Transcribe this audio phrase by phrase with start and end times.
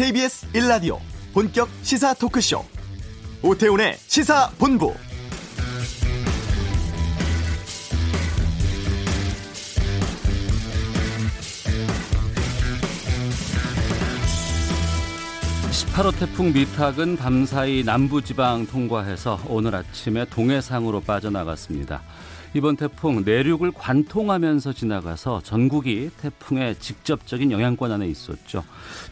[0.00, 0.98] KBS 1라디오
[1.34, 2.64] 본격 시사 토크쇼
[3.42, 4.94] 오태훈의 시사본부
[15.70, 22.00] (18호) 태풍 미탁은 밤사이 남부지방 통과해서 오늘 아침에 동해상으로 빠져나갔습니다.
[22.52, 28.64] 이번 태풍 내륙을 관통하면서 지나가서 전국이 태풍의 직접적인 영향권 안에 있었죠.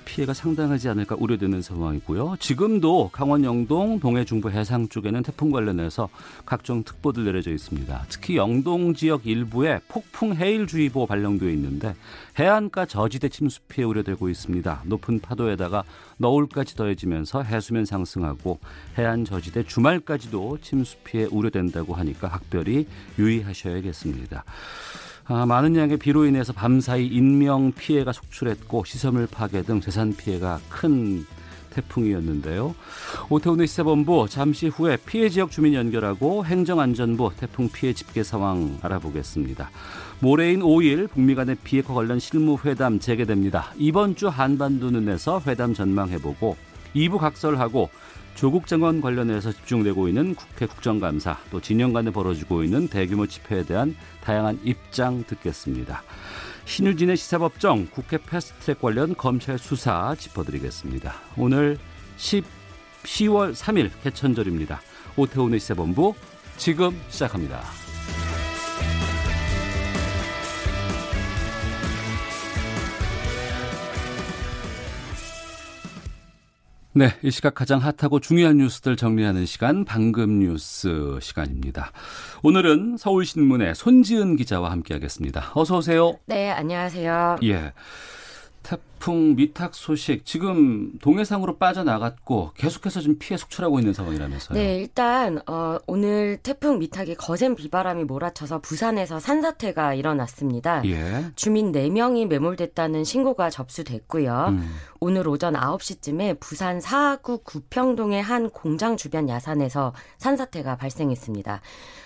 [0.05, 2.39] 피해가 상당하지 않을까 우려되는 상황이고요.
[2.41, 6.09] 지금도 강원 영동, 동해 중부 해상 쪽에는 태풍 관련해서
[6.45, 8.07] 각종 특보들 내려져 있습니다.
[8.09, 11.95] 특히 영동 지역 일부에 폭풍 해일주의보 발령되어 있는데
[12.41, 14.83] 해안가 저지대 침수 피해 우려되고 있습니다.
[14.87, 15.85] 높은 파도에다가
[16.19, 18.59] 너울까지 더해지면서 해수면 상승하고
[18.99, 22.87] 해안 저지대 주말까지도 침수 피해 우려된다고 하니까 각별히
[23.19, 24.45] 유의하셔야겠습니다.
[25.31, 31.27] 아, 많은 양의 비로 인해서 밤사이 인명 피해가 속출했고 시설물 파괴 등 재산 피해가 큰
[31.71, 32.75] 태풍이었는데요.
[33.29, 39.71] 오태훈의 시사본부 잠시 후에 피해 지역 주민 연결하고 행정안전부 태풍 피해 집계 상황 알아보겠습니다.
[40.21, 43.73] 모레인 5일 북미 간의 비핵화 관련 실무회담 재개됩니다.
[43.77, 46.57] 이번 주 한반도 눈에서 회담 전망해보고
[46.97, 47.89] 2부 각설하고
[48.35, 53.95] 조국 장관 관련해서 집중되고 있는 국회 국정감사 또 진영 간에 벌어지고 있는 대규모 집회에 대한
[54.25, 56.03] 다양한 입장 듣겠습니다.
[56.65, 61.15] 신유진의 시사법정 국회 패스트트랙 관련 검찰 수사 짚어드리겠습니다.
[61.37, 61.79] 오늘
[62.17, 62.45] 10,
[63.05, 64.81] 10월 3일 개천절입니다.
[65.17, 66.15] 오태훈의 시사본부
[66.57, 67.88] 지금 시작합니다.
[76.99, 81.93] 네, 이 시각 가장 핫하고 중요한 뉴스들 정리하는 시간 방금 뉴스 시간입니다.
[82.43, 85.53] 오늘은 서울신문의 손지은 기자와 함께하겠습니다.
[85.55, 86.19] 어서 오세요.
[86.27, 87.37] 네, 안녕하세요.
[87.45, 87.73] 예.
[88.99, 94.59] 태풍 미탁 소식 지금 동해상으로 빠져나갔고 계속해서 좀 피해 속출하고 있는 상황이라면서요.
[94.59, 100.83] 네, 일단 어, 오늘 태풍 미탁에 거센 비바람이 몰아쳐서 부산에서 산사태가 일어났습니다.
[100.87, 101.31] 예.
[101.37, 104.47] 주민 4명이 매몰됐다는 신고가 접수됐고요.
[104.49, 104.75] 음.
[105.01, 111.61] 오늘 오전 9시쯤에 부산 사구 구평동의 한 공장 주변 야산에서 산사태가 발생했습니다.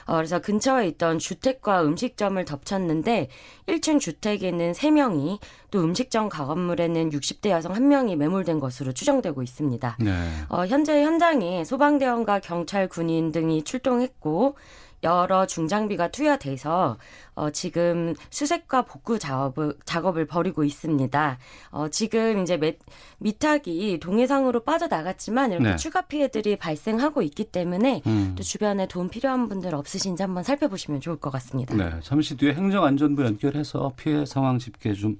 [0.06, 3.28] 어, 그래서 근처에 있던 주택과 음식점을 덮쳤는데
[3.66, 5.38] 1층 주택에는 3명이
[5.70, 9.96] 또 음식점 가건물에 는 60대 여성 1명이 매몰된 것으로 추정되고 있습니다.
[10.00, 10.28] 네.
[10.48, 14.56] 어, 현재 현장에 소방대원과 경찰, 군인 등이 출동했고
[15.02, 16.98] 여러 중장비가 투여돼서
[17.34, 21.38] 어, 지금 수색과 복구 작업을, 작업을 벌이고 있습니다.
[21.70, 22.76] 어, 지금 이제 매,
[23.18, 25.76] 미탁이 동해상으로 빠져나갔지만 이렇게 네.
[25.76, 28.34] 추가 피해들이 발생하고 있기 때문에 음.
[28.36, 31.74] 또 주변에 도움 필요한 분들 없으신지 한번 살펴보시면 좋을 것 같습니다.
[31.74, 35.16] 네, 잠시 뒤에 행정안전부 연결해서 피해 상황 집계 좀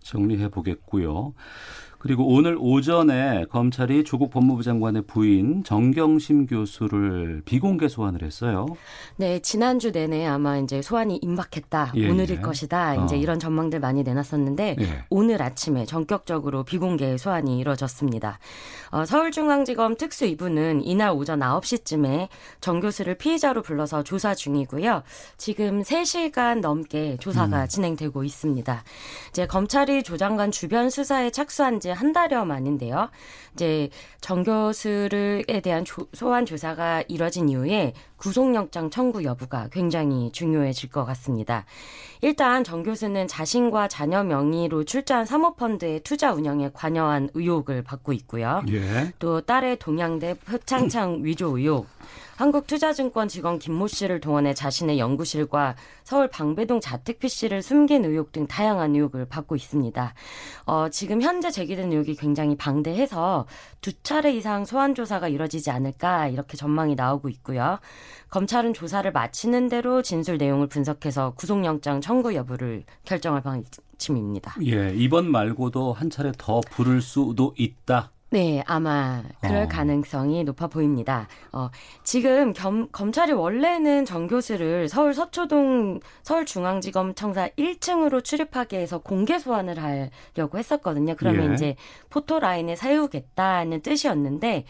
[0.00, 1.34] 정리해 보겠고요.
[2.06, 8.66] 그리고 오늘 오전에 검찰이 조국 법무부 장관의 부인 정경심 교수를 비공개 소환을 했어요.
[9.16, 11.94] 네, 지난주 내내 아마 이제 소환이 임박했다.
[11.96, 12.40] 예, 오늘일 예.
[12.40, 13.04] 것이다.
[13.04, 13.18] 이제 어.
[13.18, 15.04] 이런 전망들 많이 내놨었는데 예.
[15.10, 18.38] 오늘 아침에 전격적으로 비공개 소환이 이뤄졌습니다.
[18.92, 22.28] 어, 서울중앙지검 특수 2부는 이날 오전 9시쯤에
[22.60, 25.02] 정 교수를 피의자로 불러서 조사 중이고요.
[25.38, 27.68] 지금 3시간 넘게 조사가 음.
[27.68, 28.84] 진행되고 있습니다.
[29.30, 33.10] 이제 검찰이 조 장관 주변 수사에 착수한 지한 달여 만인데요.
[33.54, 33.88] 이제
[34.20, 41.64] 정 교수를에 대한 조- 소환 조사가 이뤄진 이후에 구속영장 청구 여부가 굉장히 중요해질 것 같습니다.
[42.22, 48.62] 일단 정 교수는 자신과 자녀 명의로 출자한 사모펀드의 투자 운영에 관여한 의혹을 받고 있고요.
[48.70, 49.12] 예.
[49.18, 51.86] 또 딸의 동양대 표창장 위조 의혹,
[52.36, 55.74] 한국투자증권 직원 김모 씨를 동원해 자신의 연구실과
[56.04, 60.14] 서울 방배동 자택 PC를 숨긴 의혹 등 다양한 의혹을 받고 있습니다.
[60.66, 63.46] 어, 지금 현재 제기된 의혹이 굉장히 방대해서
[63.80, 67.78] 두 차례 이상 소환 조사가 이뤄지지 않을까 이렇게 전망이 나오고 있고요.
[68.30, 74.56] 검찰은 조사를 마치는 대로 진술 내용을 분석해서 구속영장 청구 여부를 결정할 방침입니다.
[74.64, 78.10] 예, 이번 말고도 한 차례 더 부를 수도 있다.
[78.30, 79.68] 네, 아마 그럴 어.
[79.68, 81.28] 가능성이 높아 보입니다.
[81.52, 81.70] 어,
[82.02, 89.76] 지금 겸, 검찰이 원래는 정 교수를 서울 서초동 서울중앙지검 청사 1층으로 출입하게 해서 공개 소환을
[89.80, 91.14] 하려고 했었거든요.
[91.16, 91.54] 그러면 예.
[91.54, 91.76] 이제
[92.10, 94.64] 포토라인에 세우겠다는 뜻이었는데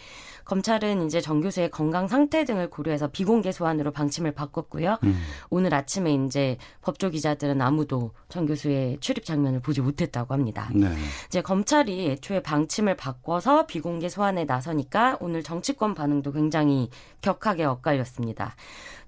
[0.47, 4.99] 검찰은 이제 정 교수의 건강 상태 등을 고려해서 비공개 소환으로 방침을 바꿨고요.
[5.03, 5.21] 음.
[5.51, 10.71] 오늘 아침에 이제 법조 기자들은 아무도 정 교수의 출입 장면을 보지 못했다고 합니다.
[10.73, 10.89] 네.
[11.27, 16.91] 이제 검찰이 애초에 방침을 바꿔서 비공개 소환에 나서니까 오늘 정치권 반응도 굉장히
[17.23, 18.55] 격하게 엇갈렸습니다.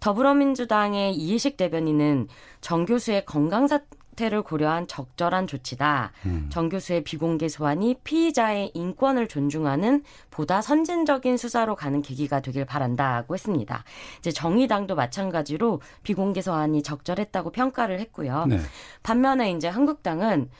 [0.00, 2.28] 더불어민주당의 이해식 대변인은
[2.60, 3.80] 정 교수의 건강 사
[4.18, 6.12] 사태를 고려한 적절한 조치다.
[6.26, 6.48] 음.
[6.50, 13.84] 정 교수의 비공개 소환이 피의자의 인권을 존중하는 보다 선진적인 수사로 가는 계기가 되길 바란다고 했습니다.
[14.18, 18.46] 이제 정의당도 마찬가지로 비공개 소환이 적절했다고 평가를 했고요.
[18.46, 18.58] 네.
[19.02, 20.50] 반면에 이제 한국당은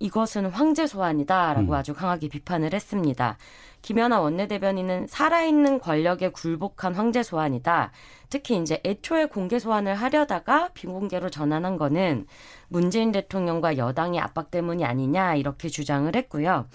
[0.00, 1.74] 이것은 황제 소환이다라고 음.
[1.74, 3.36] 아주 강하게 비판을 했습니다.
[3.82, 7.92] 김연아 원내대변인은 살아있는 권력에 굴복한 황제 소환이다.
[8.30, 12.26] 특히 이제 애초에 공개 소환을 하려다가 비공개로 전환한 거는
[12.68, 16.66] 문재인 대통령과 여당의 압박 때문이 아니냐 이렇게 주장을 했고요.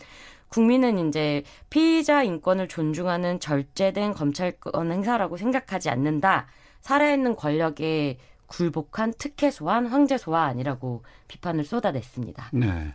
[0.49, 6.47] 국민은 이제 피의자 인권을 존중하는 절제된 검찰권 행사라고 생각하지 않는다.
[6.81, 8.17] 살아있는 권력에
[8.47, 12.49] 굴복한 특혜 소환, 황제 소환이라고 비판을 쏟아냈습니다.
[12.53, 12.93] 네.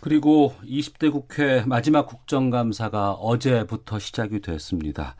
[0.00, 5.16] 그리고 20대 국회 마지막 국정감사가 어제부터 시작이 됐습니다.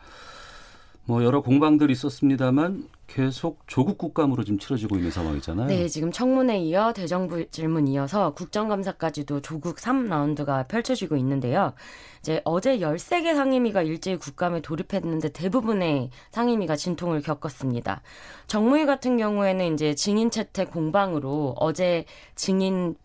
[1.05, 5.67] 뭐 여러 공방들이 있었습니다만 계속 조국 국감으로 지금 치러지고 있는 상황이잖아요.
[5.67, 11.73] 네, 지금 청문회 이어 대정부 질문 이어서 국정감사까지도 조국 3라운드가 펼쳐지고 있는데요.
[12.19, 18.01] 이제 어제 13개 상임위가 일제히 국감에 돌입했는데 대부분의 상임위가 진통을 겪었습니다.
[18.47, 22.05] 정무위 같은 경우에는 이제 증인 채택 공방으로 어제
[22.35, 22.95] 증인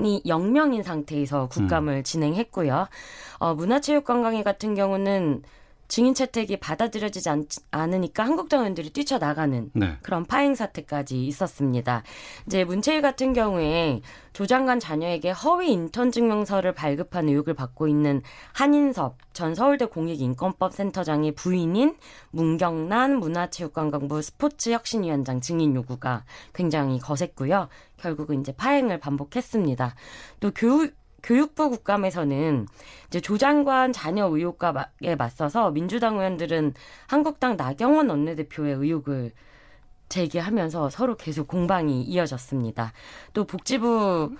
[0.00, 2.02] 이 0명인 상태에서 국감을 음.
[2.02, 2.88] 진행했고요.
[3.38, 5.42] 어, 문화체육관광위 같은 경우는
[5.94, 9.96] 증인 채택이 받아들여지지 않, 않으니까 한국당 의원들이 뛰쳐나가는 네.
[10.02, 12.02] 그런 파행 사태까지 있었습니다.
[12.46, 14.00] 이제 문체일 같은 경우에
[14.32, 18.22] 조 장관 자녀에게 허위 인턴 증명서를 발급한 의혹을 받고 있는
[18.54, 21.94] 한인섭 전 서울대 공익인권법센터장의 부인인
[22.32, 26.24] 문경란 문화체육관광부 스포츠혁신위원장 증인 요구가
[26.54, 27.68] 굉장히 거셌고요.
[27.98, 29.94] 결국은 이제 파행을 반복했습니다.
[30.40, 30.92] 또 교육
[31.24, 32.68] 교육부 국감에서는
[33.08, 36.74] 이제 조 장관 자녀 의혹과에 맞서서 민주당 의원들은
[37.08, 39.32] 한국당 나경원 원내대표의 의혹을
[40.10, 42.92] 제기하면서 서로 계속 공방이 이어졌습니다.
[43.32, 44.36] 또 복지부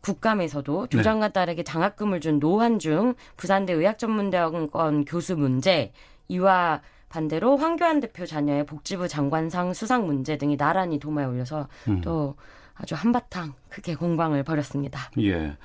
[0.00, 1.02] 국감에서도 조 네.
[1.02, 5.92] 장관 딸에게 장학금을 준 노한중 부산대 의학전문대학원 교수 문제
[6.28, 12.00] 이와 반대로 황교안 대표 자녀의 복지부 장관상 수상 문제 등이 나란히 도마에 올려서 음.
[12.02, 12.36] 또
[12.74, 15.10] 아주 한바탕 크게 공방을 벌였습니다.
[15.18, 15.56] 예.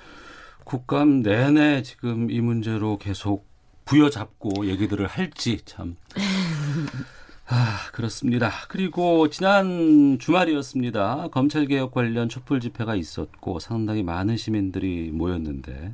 [0.63, 3.45] 국감 내내 지금 이 문제로 계속
[3.85, 5.95] 부여잡고 얘기들을 할지 참.
[7.53, 8.49] 아, 그렇습니다.
[8.69, 11.27] 그리고 지난 주말이었습니다.
[11.31, 15.93] 검찰개혁 관련 촛불 집회가 있었고 상당히 많은 시민들이 모였는데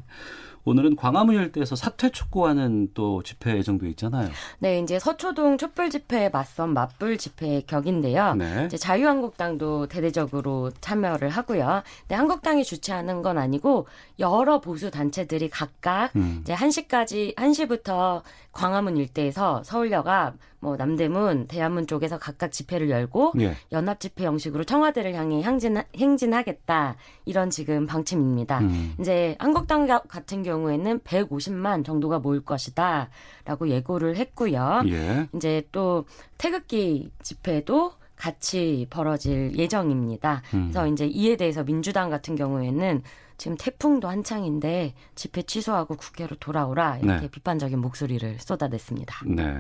[0.68, 4.30] 오늘은 광화문 일대에서 사퇴 촉구하는 또 집회 예정도 있잖아요.
[4.60, 8.36] 네, 이제 서초동 촛불 집회에 맞선 맞불 집회 격인데요.
[8.36, 8.66] 네.
[8.66, 11.84] 이제 자유한국당도 대대적으로 참여를 하고요.
[12.02, 13.88] 근데 한국당이 주최하는 건 아니고
[14.19, 16.40] 여러 보수 단체들이 각각 음.
[16.42, 23.56] 이제 1시까지 1시부터 광화문 일대에서 서울역 앞, 뭐 남대문, 대한문 쪽에서 각각 집회를 열고 예.
[23.71, 26.95] 연합 집회 형식으로 청와대를 향해 행진, 행진하겠다
[27.25, 28.59] 이런 지금 방침입니다.
[28.59, 28.95] 음.
[29.00, 34.81] 이제 한국당 같은 경우에는 150만 정도가 모일 것이다라고 예고를 했고요.
[34.88, 35.30] 예.
[35.36, 36.06] 이제 또
[36.38, 40.42] 태극기 집회도 같이 벌어질 예정입니다.
[40.56, 40.71] 음.
[40.71, 43.04] 그래서 이제 이에 대해서 민주당 같은 경우에는
[43.38, 47.27] 지금 태풍도 한창인데 집회 취소하고 국회로 돌아오라 이렇게 네.
[47.30, 49.25] 비판적인 목소리를 쏟아냈습니다.
[49.27, 49.57] 네.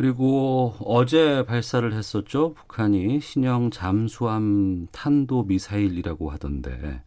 [0.00, 2.54] 그리고 어제 발사를 했었죠.
[2.54, 7.02] 북한이 신형 잠수함 탄도 미사일이라고 하던데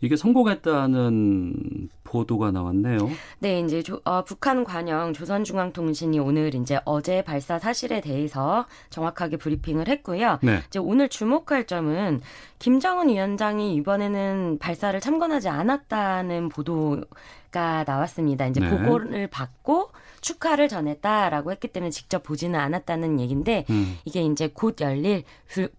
[0.00, 2.98] 이게 성공했다는 보도가 나왔네요.
[3.38, 9.86] 네, 이제 조, 어, 북한 관영 조선중앙통신이 오늘 이제 어제 발사 사실에 대해서 정확하게 브리핑을
[9.86, 10.40] 했고요.
[10.42, 10.58] 네.
[10.66, 12.20] 이제 오늘 주목할 점은
[12.58, 18.48] 김정은 위원장이 이번에는 발사를 참관하지 않았다는 보도가 나왔습니다.
[18.48, 18.70] 이제 네.
[18.70, 23.98] 보고를 받고 축하를 전했다라고 했기 때문에 직접 보지는 않았다는 얘기인데 음.
[24.04, 25.24] 이게 이제 곧 열릴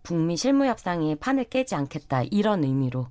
[0.03, 3.07] 북미 실무 협상의 판을 깨지 않겠다 이런 의미로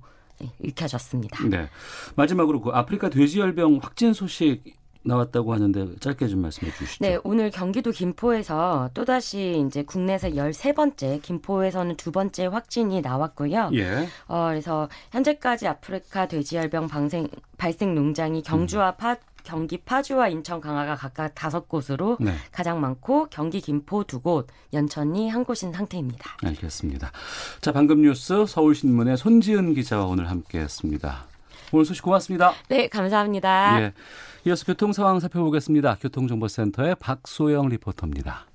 [0.59, 1.47] 읽혀졌습니다.
[1.47, 1.69] 네.
[2.15, 4.63] 마지막으로 그 아프리카 돼지열병 확진 소식
[5.01, 7.05] 나왔다고 하는데 짧게 좀 말씀해 주시죠.
[7.05, 13.71] 네, 오늘 경기도 김포에서 또다시 이제 국내에서 13번째, 김포에서는 두 번째 확진이 나왔고요.
[13.73, 14.07] 예.
[14.27, 18.93] 어, 그래서 현재까지 아프리카 돼지열병 방생, 발생 농장이 경주와 음.
[19.49, 22.33] 파, 경기 파주와 인천 강화가 각각 다섯 곳으로 네.
[22.51, 26.37] 가장 많고 경기 김포 두 곳, 연천이 한 곳인 상태입니다.
[26.43, 27.11] 알겠습니다.
[27.59, 31.25] 자, 방금 뉴스 서울신문의 손지은 기자와 오늘 함께했습니다.
[31.71, 32.53] 오늘 소식 고맙습니다.
[32.67, 33.81] 네, 감사합니다.
[33.81, 33.93] 예.
[34.45, 35.97] 이어서 교통 상황 살펴보겠습니다.
[35.99, 38.48] 교통정보센터의 박소영 리포터입니다.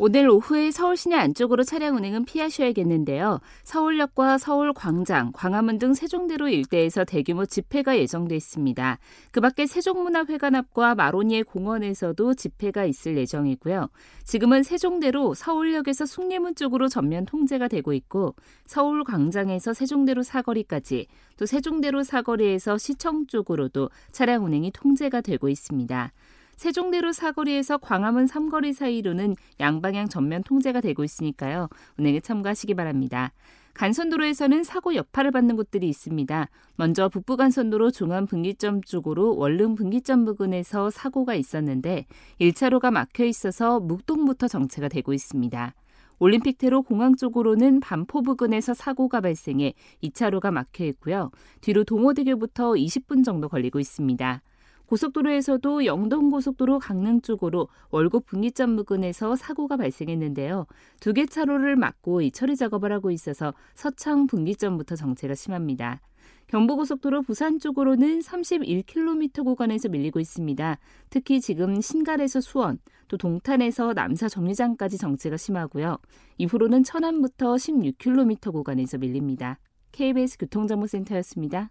[0.00, 3.40] 오늘 오후에 서울 시내 안쪽으로 차량 운행은 피하셔야겠는데요.
[3.64, 8.98] 서울역과 서울광장, 광화문 등 세종대로 일대에서 대규모 집회가 예정돼 있습니다.
[9.32, 13.88] 그 밖에 세종문화회관 앞과 마로니에 공원에서도 집회가 있을 예정이고요.
[14.22, 18.36] 지금은 세종대로 서울역에서 숭례문 쪽으로 전면 통제가 되고 있고
[18.66, 26.12] 서울광장에서 세종대로 사거리까지 또 세종대로 사거리에서 시청 쪽으로도 차량 운행이 통제가 되고 있습니다.
[26.58, 31.68] 세종대로 사거리에서 광화문 삼거리 사이로는 양방향 전면 통제가 되고 있으니까요.
[31.98, 33.32] 운행에 참고하시기 바랍니다.
[33.74, 36.48] 간선도로에서는 사고 여파를 받는 곳들이 있습니다.
[36.74, 42.06] 먼저 북부간선도로 중앙분기점 쪽으로 원룸 분기점 부근에서 사고가 있었는데
[42.40, 45.74] 1차로가 막혀 있어서 묵동부터 정체가 되고 있습니다.
[46.18, 51.30] 올림픽대로 공항 쪽으로는 반포 부근에서 사고가 발생해 2차로가 막혀 있고요.
[51.60, 54.42] 뒤로 동호대교부터 20분 정도 걸리고 있습니다.
[54.88, 60.66] 고속도로에서도 영동고속도로 강릉 쪽으로 월곡 분기점 부근에서 사고가 발생했는데요.
[61.00, 66.00] 두 개 차로를 막고 이 처리 작업을 하고 있어서 서창 분기점부터 정체가 심합니다.
[66.46, 70.78] 경부고속도로 부산 쪽으로는 31km 구간에서 밀리고 있습니다.
[71.10, 72.78] 특히 지금 신갈에서 수원,
[73.08, 75.98] 또 동탄에서 남사 정류장까지 정체가 심하고요.
[76.38, 79.58] 이후로는 천안부터 16km 구간에서 밀립니다.
[79.92, 81.70] KBS 교통정보센터였습니다.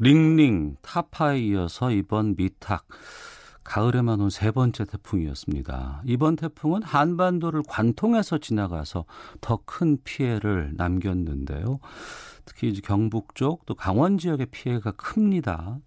[0.00, 2.86] 링링, 타파에 이어서 이번 미탁,
[3.64, 6.02] 가을에만 온 세 번째 태풍이었습니다.
[6.06, 9.04] 이번 태풍은 한반도를 관통해서 지나가서
[9.40, 11.78] 더 큰 피해를 남겼는데요.
[12.46, 15.78] 특히 이제 경북 쪽 또 강원 지역의 피해가 큽니다.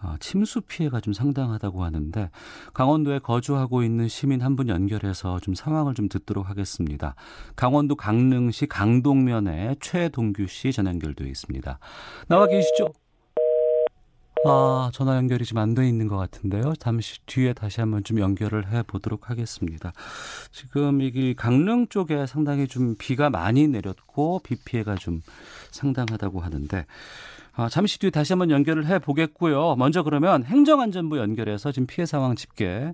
[0.00, 2.30] 아, 침수 피해가 좀 상당하다고 하는데
[2.74, 7.14] 강원도에 거주하고 있는 시민 한 분 연결해서 좀 상황을 좀 듣도록 하겠습니다.
[7.56, 11.78] 강원도 강릉시 강동면에 최동규 씨 전화 연결되어 있습니다.
[12.28, 12.92] 나와 계시죠?
[14.48, 16.74] 아, 전화 연결이 지금 안 돼 있는 것 같은데요.
[16.78, 19.92] 잠시 뒤에 다시 한번 좀 연결을 해 보도록 하겠습니다.
[20.52, 25.20] 지금 이게 강릉 쪽에 상당히 좀 비가 많이 내렸고 비 피해가 좀
[25.72, 26.86] 상당하다고 하는데
[27.54, 29.74] 아, 잠시 뒤에 다시 한번 연결을 해 보겠고요.
[29.76, 32.92] 먼저 그러면 행정안전부 연결해서 지금 피해 상황 집계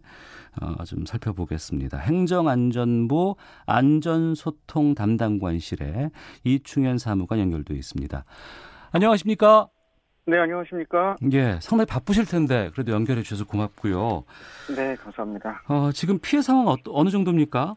[0.60, 1.98] 어, 좀 살펴보겠습니다.
[1.98, 6.10] 행정안전부 안전소통 담당관실에
[6.44, 8.24] 이충현 사무관 연결되어 있습니다.
[8.92, 9.68] 안녕하십니까?
[10.24, 11.16] 네, 안녕하십니까?
[11.32, 14.24] 예, 상당히 바쁘실 텐데 그래도 연결해 주셔서 고맙고요.
[14.76, 15.62] 네, 감사합니다.
[15.68, 17.74] 어, 지금 피해 상황 어, 어느 정도입니까?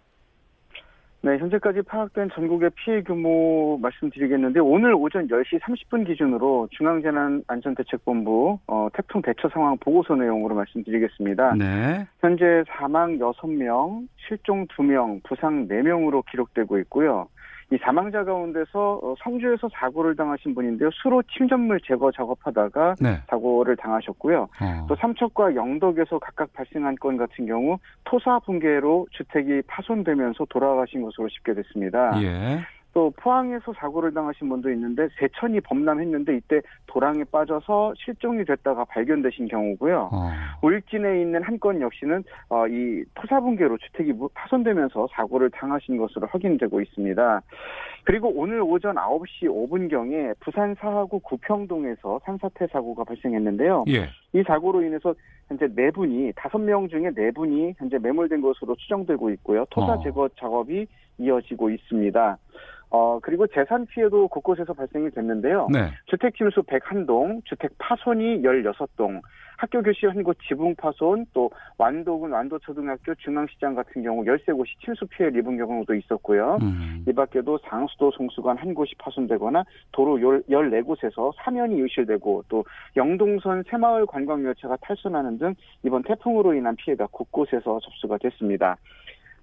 [1.21, 9.23] 네, 현재까지 파악된 전국의 피해 규모 말씀드리겠는데 오늘 오전 10시 30분 기준으로 중앙재난안전대책본부 어, 태풍
[9.23, 11.55] 대처 상황 보고서 내용으로 말씀드리겠습니다.
[11.55, 12.05] 네.
[12.19, 17.27] 현재 사망 6명, 실종 2명, 부상 4명으로 기록되고 있고요.
[17.71, 20.89] 이 사망자 가운데서 어, 성주에서 사고를 당하신 분인데요.
[20.93, 23.17] 수로 침전물 제거 작업하다가 네.
[23.27, 24.41] 사고를 당하셨고요.
[24.43, 24.85] 어.
[24.87, 32.21] 또 삼척과 영덕에서 각각 발생한 건 같은 경우 토사 붕괴로 주택이 파손되면서 돌아가신 것으로 집계됐습니다.
[32.21, 32.59] 예.
[32.95, 40.09] 또 포항에서 사고를 당하신 분도 있는데 세천이 범람했는데 이때 도랑에 빠져서 실종이 됐다가 발견되신 경우고요.
[40.13, 40.29] 어.
[40.61, 46.27] 울진에 있는 한 건 역시는 어, 이 토사 붕괴로 주택이 무- 파손되면서 사고를 당하신 것으로
[46.27, 47.41] 확인되고 있습니다.
[48.05, 53.85] 그리고 오늘 오전 9시 5분경에 부산 사하구 구평동에서 산사태 사고가 발생했는데요.
[53.89, 54.07] 예.
[54.33, 55.13] 이 사고로 인해서
[55.47, 59.65] 현재 네 분이 다섯 명 중에 네 분이 현재 매몰된 것으로 추정되고 있고요.
[59.69, 60.03] 토사 어.
[60.03, 60.87] 제거 작업이
[61.17, 62.37] 이어지고 있습니다.
[62.89, 65.67] 어 그리고 재산 피해도 곳곳에서 발생이 됐는데요.
[65.71, 65.91] 네.
[66.05, 69.21] 주택 침수 101동, 주택 파손이 16동,
[69.57, 75.57] 학교 교실 한곳 지붕 파손, 또 완도군 완도초등학교 중앙시장 같은 경우 13곳이 침수 피해를 입은
[75.57, 76.57] 경우도 있었고요.
[76.61, 77.05] 음.
[77.07, 84.77] 이 밖에도 상수도 송수관 한 곳이 파손되거나 도로 14곳에서 사면이 유실되고 또 영동선 새마을 관광열차가
[84.81, 88.77] 탈선하는 등 이번 태풍으로 인한 피해가 곳곳에서 접수가 됐습니다.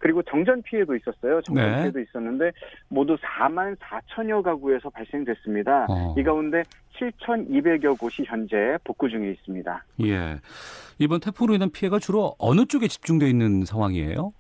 [0.03, 1.41] 그리고 정전 피해도 있었어요.
[1.43, 1.77] 정전 네.
[1.83, 2.51] 피해도 있었는데
[2.89, 5.87] 모두 4만 4천여 가구에서 발생됐습니다.
[5.89, 6.15] 어.
[6.19, 6.65] 이 가운데
[6.99, 9.85] 7,200여 곳이 현재 복구 중에 있습니다.
[10.03, 10.41] 예.
[10.99, 14.33] 이번 태풍으로 인한 피해가 주로 어느 쪽에 집중돼 있는 상황이에요?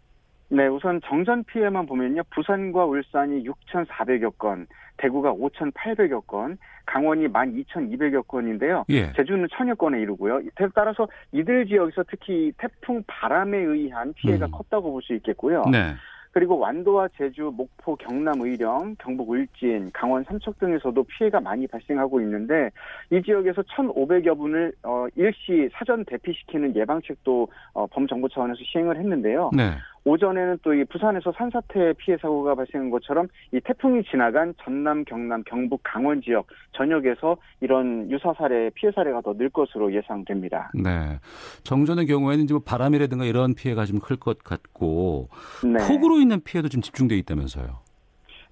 [0.48, 2.22] 네, 우선 정전 피해만 보면요.
[2.34, 8.84] 부산과 울산이 6,400여 건, 대구가 5,800여 건, 강원이 12,200여 건인데요.
[8.90, 9.12] 예.
[9.12, 10.40] 제주는 천여 건에 이르고요.
[10.74, 14.50] 따라서 이들 지역에서 특히 태풍 바람에 의한 피해가 음.
[14.50, 15.64] 컸다고 볼 수 있겠고요.
[15.70, 15.94] 네.
[16.32, 22.70] 그리고 완도와 제주, 목포, 경남 의령, 경북 울진, 강원 삼척 등에서도 피해가 많이 발생하고 있는데
[23.10, 29.50] 이 지역에서 1,500여 분을 어, 일시 사전 대피시키는 예방책도 어, 범정부 차원에서 시행을 했는데요.
[29.54, 29.72] 네.
[30.04, 35.80] 오전에는 또 이 부산에서 산사태 피해 사고가 발생한 것처럼 이 태풍이 지나간 전남, 경남, 경북,
[35.84, 40.70] 강원 지역 전역에서 이런 유사 사례, 피해 사례가 더 늘 것으로 예상됩니다.
[40.74, 41.18] 네.
[41.64, 45.28] 정전의 경우에는 이제 뭐 바람이라든가 이런 피해가 좀 클 것 같고
[45.64, 45.86] 네.
[45.86, 47.80] 폭우로 인한 피해도 좀 집중돼 있다면서요.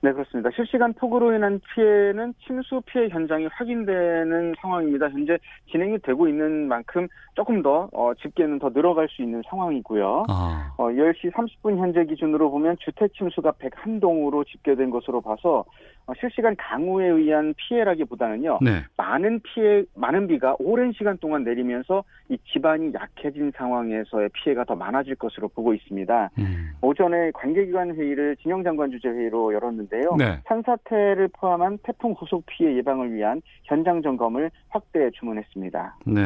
[0.03, 0.49] 네, 그렇습니다.
[0.55, 5.11] 실시간 폭우로 인한 피해는 침수 피해 현장이 확인되는 상황입니다.
[5.11, 5.37] 현재
[5.71, 10.25] 진행이 되고 있는 만큼 조금 더 어, 집계는 더 늘어갈 수 있는 상황이고요.
[10.29, 10.75] 아.
[10.79, 15.67] 어, 10시 30분 현재 기준으로 보면 주택 침수가 101동으로 집계된 것으로 봐서
[16.00, 18.59] 어, 실시간 강우에 의한 피해라기보다는요.
[18.63, 18.85] 네.
[18.97, 25.17] 많은 피해, 많은 비가 오랜 시간 동안 내리면서 이 지반이 약해진 상황에서의 피해가 더 많아질
[25.17, 26.31] 것으로 보고 있습니다.
[26.39, 26.71] 음.
[26.81, 30.17] 오전에 관계기관 회의를 진영 장관 주재 회의로 열었는데요.
[30.17, 30.41] 네.
[30.47, 35.99] 산사태를 포함한 태풍 후속 피해 예방을 위한 현장 점검을 확대 주문했습니다.
[36.07, 36.23] 네.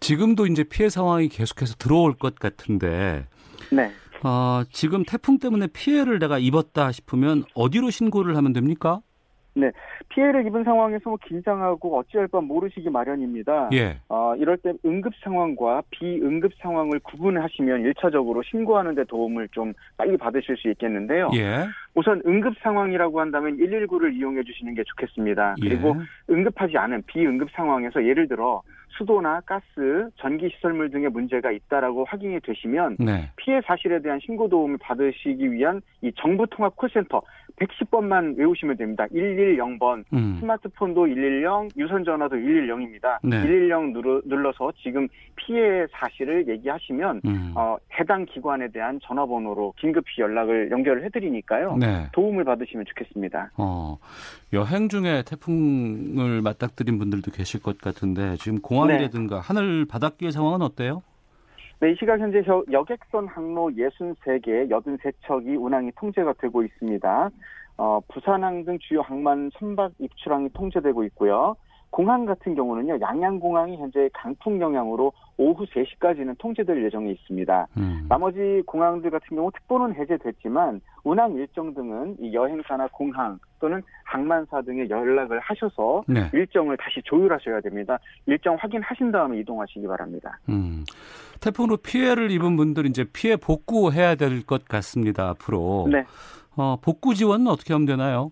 [0.00, 3.26] 지금도 이제 피해 상황이 계속해서 들어올 것 같은데
[3.70, 3.90] 네.
[4.24, 9.00] 어, 지금 태풍 때문에 피해를 내가 입었다 싶으면 어디로 신고를 하면 됩니까?
[10.08, 13.70] 피해를 입은 상황에서 뭐 긴장하고 어찌할 바 모르시기 마련입니다.
[13.72, 13.98] 예.
[14.08, 20.56] 어, 이럴 때 응급 상황과 비응급 상황을 구분하시면 일차적으로 신고하는 데 도움을 좀 빨리 받으실
[20.56, 21.30] 수 있겠는데요.
[21.34, 21.66] 예.
[21.94, 25.56] 우선 응급 상황이라고 한다면 119를 이용해 주시는 게 좋겠습니다.
[25.60, 26.32] 그리고 예.
[26.32, 28.62] 응급하지 않은 비응급 상황에서 예를 들어
[28.96, 33.30] 수도나 가스, 전기 시설물 등의 문제가 있다라고 확인이 되시면 네.
[33.36, 37.20] 피해 사실에 대한 신고 도움을 받으시기 위한 이 정부 통합 콜센터
[37.56, 39.06] 110번만 외우시면 됩니다.
[39.12, 40.36] 110번 음.
[40.40, 43.18] 스마트폰도 110, 유선 전화도 110입니다.
[43.22, 43.42] 네.
[43.42, 47.52] 110 눌러, 눌러서 지금 피해 사실을 얘기하시면 음.
[47.54, 51.76] 어, 해당 기관에 대한 전화번호로 긴급히 연락을 연결을 해드리니까요.
[51.76, 52.08] 네.
[52.12, 53.50] 도움을 받으시면 좋겠습니다.
[53.56, 53.98] 어,
[54.52, 61.02] 여행 중에 태풍을 맞닥뜨린 분들도 계실 것 같은데 지금 공항 이라든가 하늘 바닷길 상황은 어때요?
[61.80, 67.30] 네, 이 시각 현재 저 여객선 항로 63개, 83척이 운항이 통제가 되고 있습니다.
[67.78, 71.56] 어, 부산항 등 주요 항만 선박 입출항이 통제되고 있고요.
[71.92, 77.66] 공항 같은 경우는요, 양양공항이 현재 강풍 영향으로 오후 3시까지는 통제될 예정에 있습니다.
[77.76, 78.06] 음.
[78.08, 84.88] 나머지 공항들 같은 경우 특보는 해제됐지만 운항 일정 등은 이 여행사나 공항 또는 항만사 등에
[84.88, 86.30] 연락을 하셔서 네.
[86.32, 87.98] 일정을 다시 조율하셔야 됩니다.
[88.26, 90.38] 일정 확인하신 다음에 이동하시기 바랍니다.
[90.48, 90.84] 음.
[91.40, 95.28] 태풍으로 피해를 입은 분들 이제 피해 복구해야 될 것 같습니다.
[95.28, 95.88] 앞으로.
[95.92, 96.04] 네.
[96.56, 98.30] 어, 복구 지원은 어떻게 하면 되나요?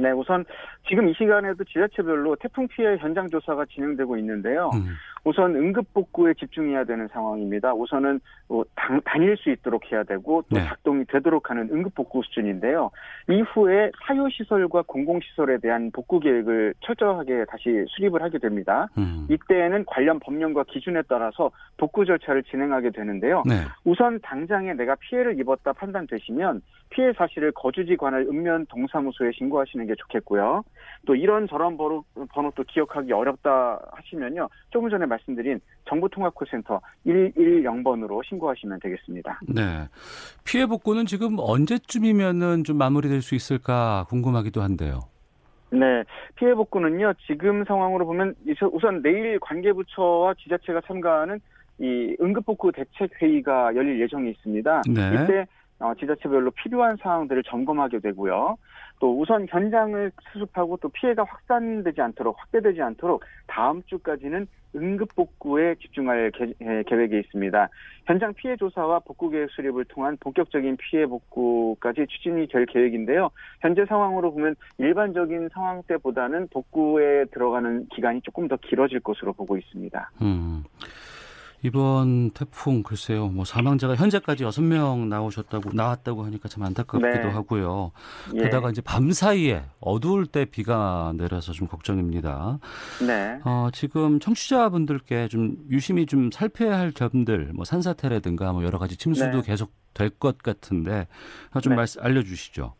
[0.00, 0.44] 네, 우선
[0.88, 4.70] 지금 이 시간에도 지자체별로 태풍 피해 현장 조사가 진행되고 있는데요.
[4.74, 4.96] 음.
[5.24, 7.74] 우선 응급 복구에 집중해야 되는 상황입니다.
[7.74, 10.64] 우선은 어, 당, 다닐 수 있도록 해야 되고 또 네.
[10.64, 12.90] 작동이 되도록 하는 응급 복구 수준인데요.
[13.28, 18.88] 이후에 사유 시설과 공공 시설에 대한 복구 계획을 철저하게 다시 수립을 하게 됩니다.
[18.98, 19.26] 음.
[19.30, 23.42] 이때에는 관련 법령과 기준에 따라서 복구 절차를 진행하게 되는데요.
[23.46, 23.54] 네.
[23.84, 30.64] 우선 당장에 내가 피해를 입었다 판단되시면 피해 사실을 거주지 관할 읍면 동사무소에 신고하시는 게 좋겠고요.
[31.06, 34.48] 또 이런 저런 번호, 번호 또 기억하기 어렵다 하시면요.
[34.70, 39.40] 조금 전에 말씀드린 정보통합콜센터 110번으로 신고하시면 되겠습니다.
[39.46, 39.86] 네.
[40.44, 45.00] 피해 복구는 지금 언제쯤이면은 좀 마무리될 수 있을까 궁금하기도 한데요.
[45.72, 46.02] 네,
[46.34, 47.12] 피해 복구는요.
[47.26, 48.34] 지금 상황으로 보면
[48.72, 51.40] 우선 내일 관계부처와 지자체가 참가하는
[51.78, 54.82] 이 응급복구 대책 회의가 열릴 예정이 있습니다.
[54.88, 55.10] 네.
[55.14, 55.46] 이때
[55.80, 58.56] 어, 지자체별로 필요한 사항들을 점검하게 되고요.
[59.00, 66.30] 또 우선 현장을 수습하고 또 피해가 확산되지 않도록 확대되지 않도록 다음 주까지는 응급 복구에 집중할
[66.32, 67.68] 계, 에, 계획이 있습니다.
[68.04, 73.30] 현장 피해 조사와 복구 계획 수립을 통한 본격적인 피해 복구까지 추진이 될 계획인데요.
[73.60, 80.10] 현재 상황으로 보면 일반적인 상황 때보다는 복구에 들어가는 기간이 조금 더 길어질 것으로 보고 있습니다.
[80.22, 80.62] 음.
[81.62, 87.28] 이번 태풍 글쎄요, 뭐 사망자가 현재까지 여섯 명 나오셨다고 나왔다고 하니까 참 안타깝기도 네.
[87.28, 87.92] 하고요.
[88.34, 88.44] 예.
[88.44, 92.58] 게다가 이제 밤 사이에 어두울 때 비가 내려서 좀 걱정입니다.
[93.06, 93.38] 네.
[93.44, 99.42] 어, 지금 청취자분들께 좀 유심히 좀 살펴야 할 점들, 뭐 산사태라든가 뭐 여러 가지 침수도
[99.42, 99.46] 네.
[99.46, 101.08] 계속 될 것 같은데
[101.62, 101.76] 좀 네.
[101.76, 102.74] 말씀 알려주시죠.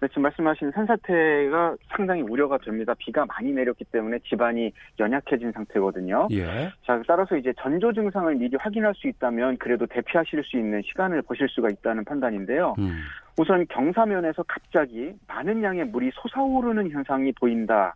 [0.00, 2.94] 네, 지금 말씀하신 산사태가 상당히 우려가 됩니다.
[2.98, 6.28] 비가 많이 내렸기 때문에 집안이 연약해진 상태거든요.
[6.30, 6.72] 예.
[6.86, 11.48] 자, 따라서 이제 전조 증상을 미리 확인할 수 있다면 그래도 대피하실 수 있는 시간을 보실
[11.50, 12.74] 수가 있다는 판단인데요.
[12.78, 13.02] 음.
[13.38, 17.94] 우선 경사면에서 갑자기 많은 양의 물이 솟아오르는 현상이 보인다.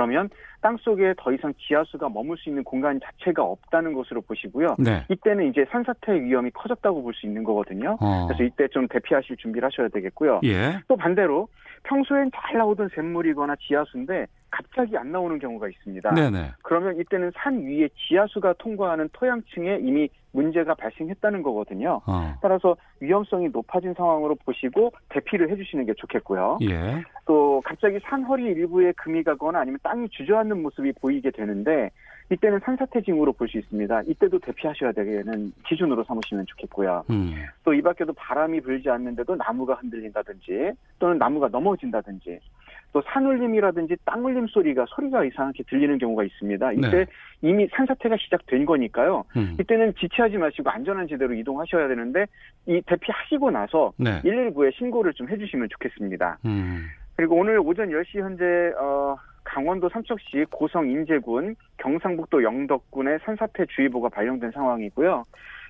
[0.00, 0.30] 그러면
[0.62, 4.76] 땅 속에 더 이상 지하수가 머물 수 있는 공간 자체가 없다는 것으로 보시고요.
[4.78, 5.04] 네.
[5.10, 7.98] 이때는 이제 산사태 위험이 커졌다고 볼 수 있는 거거든요.
[8.00, 8.26] 어.
[8.28, 10.40] 그래서 이때 좀 대피하실 준비를 하셔야 되겠고요.
[10.44, 10.78] 예.
[10.88, 11.48] 또 반대로
[11.82, 16.14] 평소엔 잘 나오던 샘물이거나 지하수인데 갑자기 안 나오는 경우가 있습니다.
[16.14, 16.52] 네네.
[16.62, 22.00] 그러면 이때는 산 위에 지하수가 통과하는 토양층에 이미 문제가 발생했다는 거거든요.
[22.06, 22.34] 어.
[22.40, 26.58] 따라서 위험성이 높아진 상황으로 보시고 대피를 해주시는 게 좋겠고요.
[26.62, 27.02] 예.
[27.26, 31.90] 또 갑자기 산 허리 일부에 금이 가거나 아니면 땅이 주저앉는 모습이 보이게 되는데
[32.32, 34.02] 이때는 산사태 징후로 볼 수 있습니다.
[34.02, 37.04] 이때도 대피하셔야 되는 기준으로 삼으시면 좋겠고요.
[37.10, 37.34] 음.
[37.64, 42.38] 또이 밖에도 바람이 불지 않는데도 나무가 흔들린다든지 또는 나무가 넘어진다든지
[42.92, 46.72] 또 산울림이라든지 땅울림 소리가 소리가 이상하게 들리는 경우가 있습니다.
[46.72, 47.06] 이때 네.
[47.42, 49.24] 이미 산사태가 시작된 거니까요.
[49.36, 49.56] 음.
[49.60, 52.26] 이때는 지체하지 마시고 안전한 지대로 이동하셔야 되는데
[52.66, 54.20] 이 대피하시고 나서 네.
[54.22, 56.38] 119에 신고를 좀 해주시면 좋겠습니다.
[56.44, 56.86] 음.
[57.16, 58.44] 그리고 오늘 오전 10시 현재
[58.80, 65.24] 어, 강원도 삼척시 고성 인제군, 경상북도 영덕군에 산사태 주의보가 발령된 상황이고요.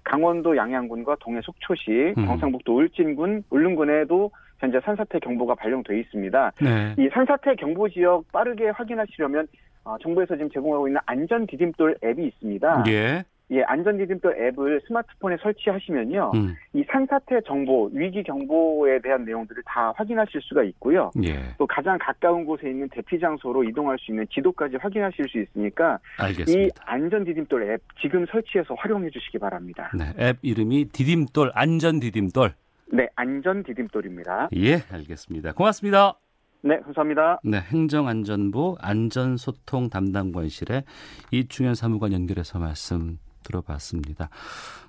[0.05, 2.27] 강원도 양양군과 동해 속초시, 음.
[2.27, 4.31] 경상북도 울진군, 울릉군에도
[4.61, 6.53] 현재 산사태 경보가 발령돼 있습니다.
[6.63, 6.95] 네.
[6.99, 9.49] 이 산사태 경보 지역 빠르게 확인하시려면
[9.85, 12.85] 어, 정부에서 지금 제공하고 있는 안전 디딤돌 앱이 있습니다.
[12.89, 13.25] 예.
[13.53, 16.31] 예, 안전 디딤돌 앱을 스마트폰에 설치하시면요.
[16.35, 16.55] 음.
[16.73, 21.11] 이 산사태 정보, 위기 경보에 대한 내용들을 다 확인하실 수가 있고요.
[21.25, 21.55] 예.
[21.59, 26.23] 또 가장 가까운 곳에 있는 대피 장소로 이동할 수 있는 지도까지 확인하실 수 있으니까 이
[26.23, 26.85] 알겠습니다.
[26.87, 29.91] 안전 디딤돌 앱 지금 설치해서 활용해 주시기 바랍니다.
[29.99, 30.29] 네.
[30.29, 32.53] 앱 이름이 디딤돌 안전 디딤돌.
[32.93, 34.49] 네, 안전 디딤돌입니다.
[34.57, 35.53] 예, 알겠습니다.
[35.53, 36.19] 고맙습니다.
[36.63, 37.41] 네, 감사합니다.
[37.45, 40.85] 네, 행정안전부 안전소통 담당관실의
[41.31, 44.29] 이충현 사무관 연결해서 말씀 들어봤습니다.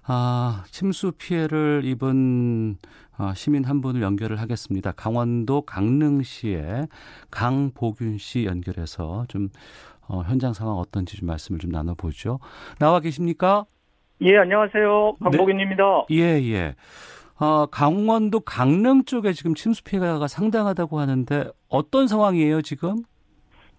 [0.05, 2.75] 아, 침수 피해를 입은
[3.17, 4.91] 어, 시민 한 분을 연결을 하겠습니다.
[4.91, 6.87] 강원도 강릉시의
[7.29, 9.49] 강보균 씨 연결해서 좀
[10.07, 12.39] 어, 현장 상황 어떤지 좀 말씀을 좀 나눠보죠.
[12.79, 13.65] 나와 계십니까?
[14.21, 15.17] 예, 안녕하세요.
[15.23, 15.83] 강복윤입니다.
[16.11, 16.75] 예, 예.
[17.41, 22.97] 어, 강원도 강릉 쪽에 지금 침수 피해가 상당하다고 하는데 어떤 상황이에요, 지금?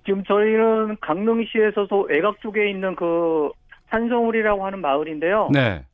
[0.04, 3.50] 지금 저희는 강릉시에서도 외곽 쪽에 있는 그
[3.90, 5.50] 산성울이라고 하는 마을인데요.
[5.52, 5.84] 네.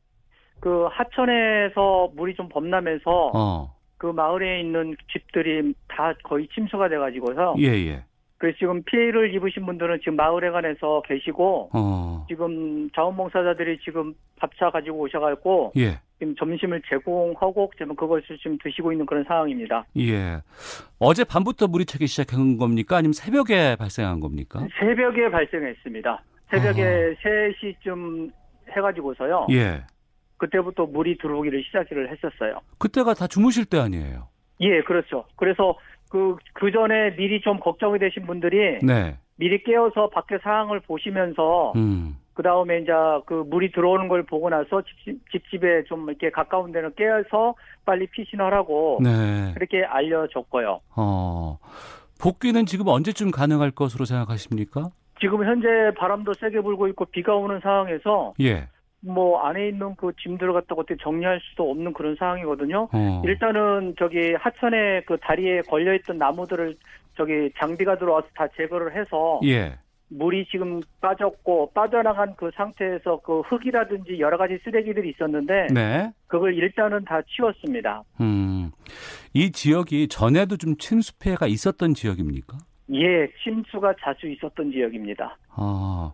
[0.59, 3.75] 그 하천에서 물이 좀 범람해서 어.
[3.97, 8.03] 그 마을에 있는 집들이 다 거의 침수가 돼가지고서 예, 예.
[8.39, 12.25] 그래서 지금 피해를 입으신 분들은 지금 마을에 관해서 계시고 어.
[12.29, 15.99] 지금 자원봉사자들이 지금 밥차 가지고 오셔가지고 예.
[16.17, 19.85] 지금 점심을 제공하고 지금 그것을 지금 드시고 있는 그런 상황입니다.
[19.97, 20.41] 예.
[20.99, 22.95] 어제 밤부터 물이 차기 시작한 겁니까?
[22.95, 24.65] 아니면 새벽에 발생한 겁니까?
[24.79, 26.23] 새벽에 발생했습니다.
[26.49, 28.31] 새벽에 3시쯤
[28.71, 29.47] 해가지고서요.
[29.51, 29.83] 예.
[30.37, 32.61] 그때부터 물이 들어오기를 시작을 했었어요.
[32.77, 34.29] 그때가 다 주무실 때 아니에요.
[34.61, 35.25] 예, 그렇죠.
[35.35, 35.77] 그래서
[36.09, 39.17] 그, 그 전에 미리 좀 걱정이 되신 분들이 네.
[39.37, 42.17] 미리 깨어서 밖에 상황을 보시면서 음.
[42.33, 42.91] 그 다음에 이제
[43.25, 47.53] 그 물이 들어오는 걸 보고 나서 집, 집집 에 좀 이렇게 가까운 데는 깨어서
[47.85, 49.53] 빨리 피신하라고 네.
[49.53, 50.79] 그렇게 알려줬고요.
[50.95, 51.57] 어.
[52.21, 54.89] 복귀는 지금 언제쯤 가능할 것으로 생각하십니까?
[55.19, 55.67] 지금 현재
[55.97, 58.67] 바람도 세게 불고 있고 비가 오는 상황에서 예.
[59.01, 62.89] 뭐 안에 있는 그 짐들을 갖다가 어떻게 정리할 수도 없는 그런 상황이거든요.
[62.91, 63.21] 어.
[63.25, 66.75] 일단은 저기 하천에 그 다리에 걸려 있던 나무들을
[67.15, 69.77] 저기 장비가 들어와서 다 제거를 해서 예.
[70.09, 76.11] 물이 지금 빠졌고 빠져나간 그 상태에서 그 흙이라든지 여러 가지 쓰레기들이 있었는데 네.
[76.27, 78.03] 그걸 일단은 다 치웠습니다.
[78.19, 78.71] 음.
[79.33, 82.57] 이 지역이 전에도 좀 침수 피해가 있었던 지역입니까?
[82.93, 85.37] 예, 침수가 자주 있었던 지역입니다.
[85.51, 86.11] 아.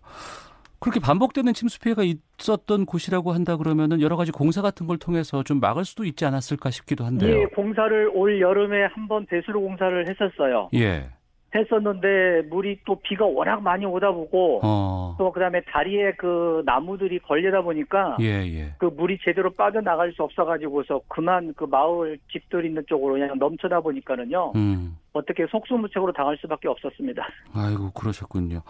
[0.86, 5.60] 그렇게 반복되는 침수 피해가 있었던 곳이라고 한다 그러면은 여러 가지 공사 같은 걸 통해서 좀
[5.60, 7.42] 막을 수도 있지 않았을까 싶기도 한데요.
[7.42, 10.70] 예, 공사를 올 여름에 한 번 배수로 공사를 했었어요.
[10.76, 11.10] 예.
[11.56, 15.16] 했었는데 물이 또 비가 워낙 많이 오다 보고 어.
[15.18, 18.74] 또 그다음에 다리에 그 나무들이 걸리다 보니까 예, 예.
[18.78, 24.52] 그 물이 제대로 빠져나갈 수 없어가지고서 그만 그 마을 집들 있는 쪽으로 그냥 넘쳐다 보니까는요
[24.56, 24.98] 음.
[25.16, 27.26] 어떻게 속수무책으로 당할 수밖에 없었습니다.
[27.54, 28.62] 아이고 그러셨군요.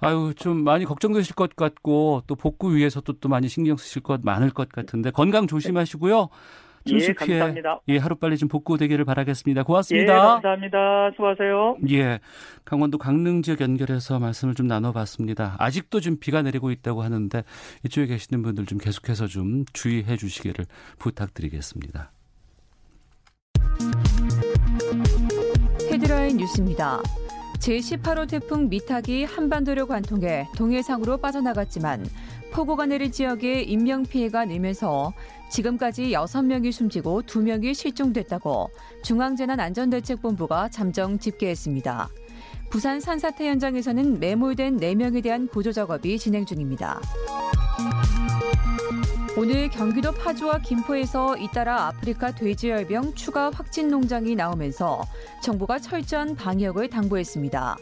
[0.00, 4.50] 아유 좀 많이 걱정되실 것 같고 또 복구 위해서도 또 많이 신경 쓰실 것 많을
[4.50, 6.28] 것 같은데 건강 조심하시고요.
[6.84, 7.80] 침수 예, 피해 감사합니다.
[7.88, 9.60] 예 하루 빨리 좀 복구되기를 바라겠습니다.
[9.60, 10.14] 예, 고맙습니다.
[10.14, 11.10] 감사합니다.
[11.16, 11.76] 수고하세요.
[11.90, 12.20] 예,
[12.64, 15.56] 강원도 강릉 지역 연결해서 말씀을 좀 나눠봤습니다.
[15.58, 17.42] 아직도 좀 비가 내리고 있다고 하는데
[17.84, 20.66] 이쪽에 계시는 분들 좀 계속해서 좀 주의해 주시기를
[20.98, 22.10] 부탁드리겠습니다.
[26.02, 27.00] 헤드라인 뉴스입니다.
[27.60, 32.04] 제18호 태풍 미탁이 한반도를 관통해 동해상으로 빠져나갔지만
[32.52, 35.12] 폭우가 내린 지역에 인명피해가 늘면서
[35.48, 38.70] 지금까지 6명이 숨지고 2명이 실종됐다고
[39.04, 42.08] 중앙재난안전대책본부가 잠정 집계했습니다.
[42.68, 47.00] 부산 산사태 현장에서는 매몰된 4명에 대한 구조 작업이 진행 중입니다.
[49.34, 55.02] 오늘 경기도 파주와 김포에서 잇따라 아프리카 돼지열병 추가 확진 농장이 나오면서
[55.42, 57.76] 정부가 철저한 방역을 당부했습니다.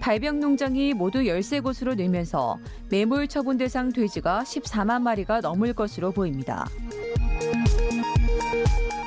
[0.00, 6.66] 발병 농장이 모두 13곳으로 늘면서 매몰 처분 대상 돼지가 14만 마리가 넘을 것으로 보입니다.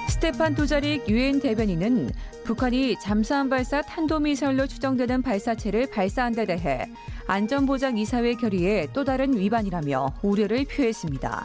[0.10, 2.12] 스테판 도자릭 유엔 대변인은
[2.44, 6.88] 북한이 잠수함 발사 탄도미사일로 추정되는 발사체를 발사한 데 대해
[7.30, 11.44] 안전보장 이사회 결의의 또 다른 위반이라며 우려를 표했습니다.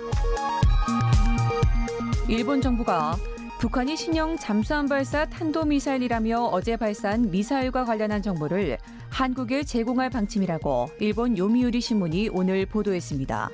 [2.27, 3.17] 일본 정부가
[3.61, 8.79] 북한이 신형 잠수함 발사 탄도미사일이라며 어제 발사한 미사일과 관련한 정보를
[9.11, 13.51] 한국에 제공할 방침이라고 일본 요미우리 신문이 오늘 보도했습니다.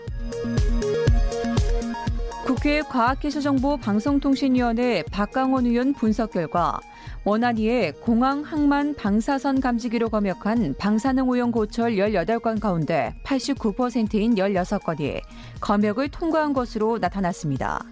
[2.51, 6.81] 국회 과학기술정보 방송통신위원회 박강원 의원 분석 결과
[7.23, 15.21] 원안위의 공항 항만 방사선 감지기로 검역한 방사능 오염 고철 18건 가운데 89%인 16건이
[15.61, 17.85] 검역을 통과한 것으로 나타났습니다.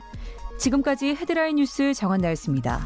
[0.58, 2.80] 지금까지 헤드라인 뉴스 정한나였습니다.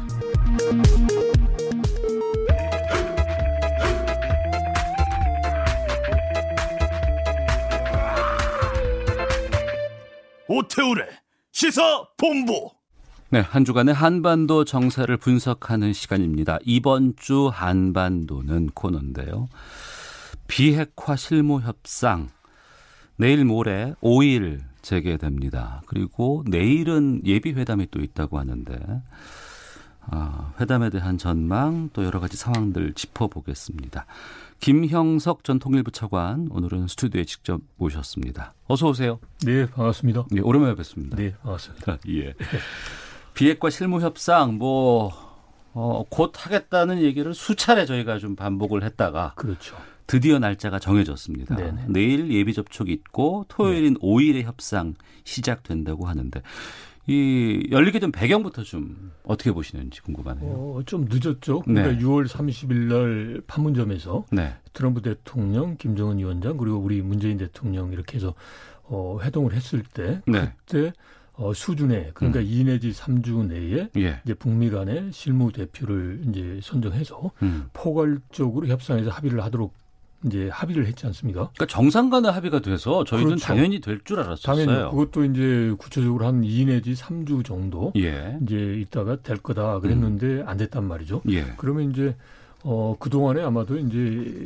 [10.47, 11.22] 오태우래
[11.63, 12.71] 시사 본부.
[13.29, 16.59] 네, 한 주간의 한반도 정세를 분석하는 시간입니다.
[16.65, 19.47] 이번 주 한반도는 코너인데요.
[20.49, 22.27] 비핵화 실무 협상
[23.15, 25.83] 내일 모레 5일 재개됩니다.
[25.85, 29.01] 그리고 내일은 예비 회담이 또 있다고 하는데 아,
[30.59, 34.05] 회담에 대한 전망 또 여러 가지 상황들 짚어보겠습니다.
[34.59, 38.53] 김형석 전 통일부 차관 오늘은 스튜디오에 직접 모셨습니다.
[38.67, 39.19] 어서 오세요.
[39.45, 40.25] 네, 반갑습니다.
[40.35, 41.17] 예, 오랜만에 뵙습니다.
[41.17, 41.97] 네, 반갑습니다.
[42.09, 42.33] 예.
[43.33, 45.11] 비핵화 실무 협상 뭐
[45.73, 49.75] 어, 곧 하겠다는 얘기를 수차례 저희가 좀 반복을 했다가 그렇죠.
[50.07, 51.55] 드디어 날짜가 정해졌습니다.
[51.55, 51.85] 네네.
[51.89, 53.99] 내일 예비 접촉 있고 토요일인 네.
[53.99, 56.41] 5일에 협상 시작된다고 하는데
[57.05, 60.51] 이 열리게 된 배경부터 좀 어떻게 보시는지 궁금하네요.
[60.51, 61.61] 어, 좀 늦었죠.
[61.61, 61.97] 그러니까 네.
[61.97, 64.55] 6월 30일 날 판문점에서 네.
[64.71, 68.33] 트럼프 대통령, 김정은 위원장 그리고 우리 문재인 대통령 이렇게 해서
[68.83, 70.53] 어, 회동을 했을 때 네.
[70.65, 70.93] 그때
[71.33, 72.45] 어, 수준에 그러니까 음.
[72.47, 74.21] 2 내지 3주 내에 예.
[74.23, 77.65] 이제 북미 간의 실무 대표를 이제 선정해서 음.
[77.73, 79.73] 포괄적으로 협상에서 합의를 하도록
[80.25, 81.49] 이제 합의를 했지 않습니까?
[81.53, 83.45] 그러니까 정상 간의 합의가 돼서 저희는 그렇죠.
[83.45, 84.65] 당연히 될 줄 알았었어요.
[84.65, 88.37] 당연히 그것도 이제 구체적으로 한 2 내지 3주 정도 예.
[88.43, 90.43] 이제 있다가 될 거다 그랬는데 음.
[90.47, 91.21] 안 됐단 말이죠.
[91.29, 91.43] 예.
[91.57, 92.15] 그러면 이제
[92.63, 93.97] 어 그 동안에 아마도 이제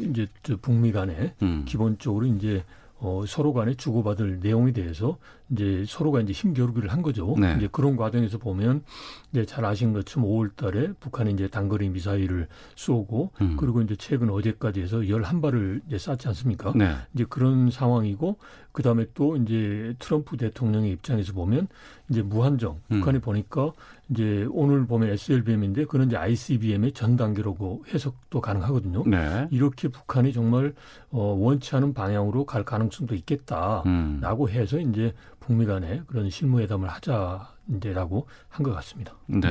[0.10, 0.28] 이제
[0.62, 1.64] 북미 간에 음.
[1.68, 2.64] 기본적으로 이제
[3.00, 5.18] 어, 서로 간에 주고받을 내용에 대해서
[5.50, 7.36] 이제 서로가 이제 힘겨루기를 한 거죠.
[7.40, 7.56] 네.
[7.58, 8.84] 이제 그런 과정에서 보면
[9.32, 13.56] 이제 잘 아신 것처럼 5월 달에 북한이 이제 단거리 미사일을 쏘고 음.
[13.58, 16.74] 그리고 이제 최근 어제까지 해서 11발을 이제 쐈지 않습니까?
[16.76, 16.96] 네.
[17.14, 18.38] 이제 그런 상황이고
[18.72, 21.68] 그다음에 또 이제 트럼프 대통령의 입장에서 보면
[22.10, 23.00] 이제 무한정 음.
[23.00, 23.72] 북한이 보니까
[24.10, 29.04] 이제 오늘 보면 SLBM인데 그런 이제 ICBM의 전 단계라고 해석도 가능하거든요.
[29.06, 29.48] 네.
[29.52, 30.74] 이렇게 북한이 정말
[31.10, 34.50] 어 원치 않은 방향으로 갈 가능성도 있겠다라고 음.
[34.50, 35.14] 해서 이제
[35.48, 39.14] 북미 간에 그런 실무회담을 하자 이제라고 한 것 같습니다.
[39.28, 39.50] 네.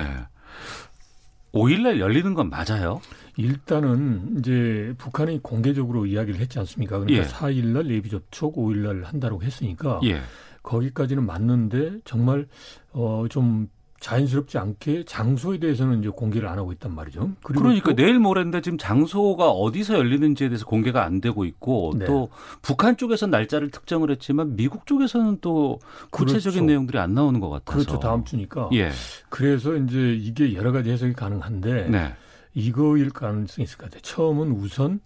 [1.55, 3.01] 5일날 열리는 건 맞아요?
[3.39, 6.99] 일단은 이제 북한이 공개적으로 이야기를 했지 않습니까?
[6.99, 7.27] 그러니까 예.
[7.27, 10.21] 4일날 예비 접촉, 5일날 한다고 했으니까 예.
[10.63, 12.47] 거기까지는 맞는데 정말
[12.93, 13.69] 어좀
[14.01, 17.33] 자연스럽지 않게 장소에 대해서는 이제 공개를 안 하고 있단 말이죠.
[17.43, 22.05] 그러니까 내일 모레인데 지금 장소가 어디서 열리는지에 대해서 공개가 안 되고 있고 네.
[22.05, 22.29] 또
[22.63, 25.79] 북한 쪽에서 날짜를 특정을 했지만 미국 쪽에서는 또
[26.11, 26.65] 구체적인 그렇죠.
[26.67, 27.99] 내용들이 안 나오는 것 같아서 그렇죠.
[27.99, 28.69] 다음 주니까.
[28.75, 28.91] 예.
[29.29, 32.15] 그래서 이제 이게 여러 가지 해석이 가능한데 네.
[32.55, 34.03] 이거일 가능성이 있을 것 같아요.
[34.03, 35.01] 처음은 우선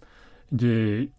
[0.53, 1.09] 이제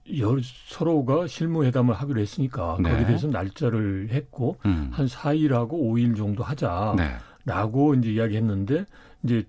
[0.68, 2.90] 서로가 실무회담을 하기로 했으니까 네.
[2.90, 4.90] 거기에 대해서 날짜를 했고 음.
[4.92, 6.94] 한 4일하고 5일 정도 하자.
[6.96, 7.16] 네.
[7.44, 8.86] 라고 이제 이야기했는데
[9.24, 9.44] 이제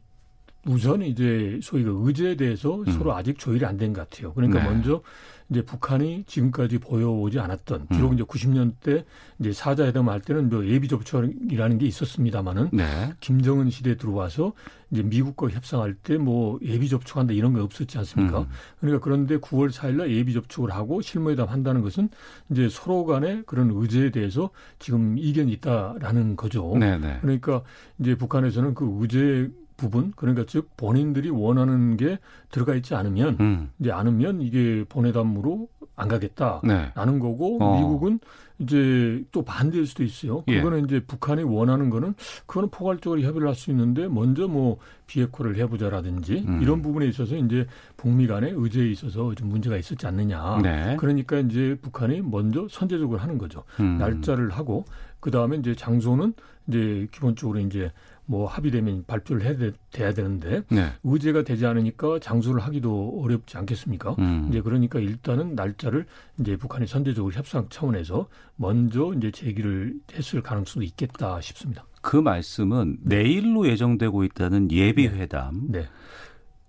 [0.65, 2.85] 우선 이제 소위 그 의제에 대해서 음.
[2.91, 4.33] 서로 아직 조율이 안 된 것 같아요.
[4.33, 4.69] 그러니까 네.
[4.69, 5.01] 먼저
[5.49, 8.13] 이제 북한이 지금까지 보여오지 않았던 비록 음.
[8.13, 9.03] 이제 90년대
[9.39, 13.13] 이제 사자회담 할 때는 뭐 예비 접촉이라는 게 있었습니다마는 네.
[13.19, 14.53] 김정은 시대에 들어와서
[14.89, 18.41] 이제 미국과 협상할 때 뭐 예비 접촉한다 이런 거 없었지 않습니까?
[18.41, 18.45] 음.
[18.79, 22.07] 그러니까 그런데 9월 4일 날 예비 접촉을 하고 실무회담 한다는 것은
[22.51, 24.49] 이제 서로 간에 그런 의제에 대해서
[24.79, 26.73] 지금 이견이 있다라는 거죠.
[26.79, 26.97] 네네.
[26.99, 27.17] 네.
[27.21, 27.63] 그러니까
[27.99, 32.19] 이제 북한에서는 그 의제 부분 그러니까 즉 본인들이 원하는 게
[32.51, 33.69] 들어가 있지 않으면 음.
[33.79, 37.19] 이제 않으면 이게 본회담으로 안 가겠다라는 네.
[37.19, 37.79] 거고 어.
[37.79, 38.19] 미국은
[38.59, 40.43] 이제 또 반대일 수도 있어요.
[40.47, 40.57] 예.
[40.57, 40.83] 그거는 예.
[40.83, 46.61] 이제 북한이 원하는 거는 그거는 포괄적으로 협의를 할 수 있는데 먼저 뭐 비핵화를 해보자라든지 음.
[46.61, 50.59] 이런 부분에 있어서 이제 북미 간의 의제에 있어서 좀 문제가 있었지 않느냐.
[50.63, 50.95] 네.
[50.99, 53.63] 그러니까 이제 북한이 먼저 선제적으로 하는 거죠.
[53.79, 53.97] 음.
[53.99, 54.85] 날짜를 하고
[55.19, 56.33] 그 다음에 이제 장소는
[56.67, 57.91] 이제 기본적으로 이제
[58.25, 60.91] 뭐 합의되면 발표를 해야 돼, 돼야 되는데 네.
[61.03, 64.15] 의제가 되지 않으니까 장소를 하기도 어렵지 않겠습니까?
[64.19, 64.47] 음.
[64.49, 66.05] 이제 그러니까 일단은 날짜를
[66.39, 71.85] 이제 북한이 선제적으로 협상 차원에서 먼저 이제 제기를 했을 가능성도 있겠다 싶습니다.
[72.01, 75.67] 그 말씀은 내일로 예정되고 있다는 예비 회담.
[75.69, 75.81] 네.
[75.81, 75.87] 네.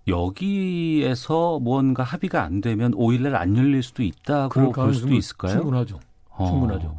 [0.07, 5.53] 여기에서 뭔가 합의가 안 되면 5일날 안 열릴 수도 있다고 볼 수도 있을까요?
[5.53, 5.99] 충분하죠.
[6.37, 6.87] 충분하죠.
[6.87, 6.97] 어.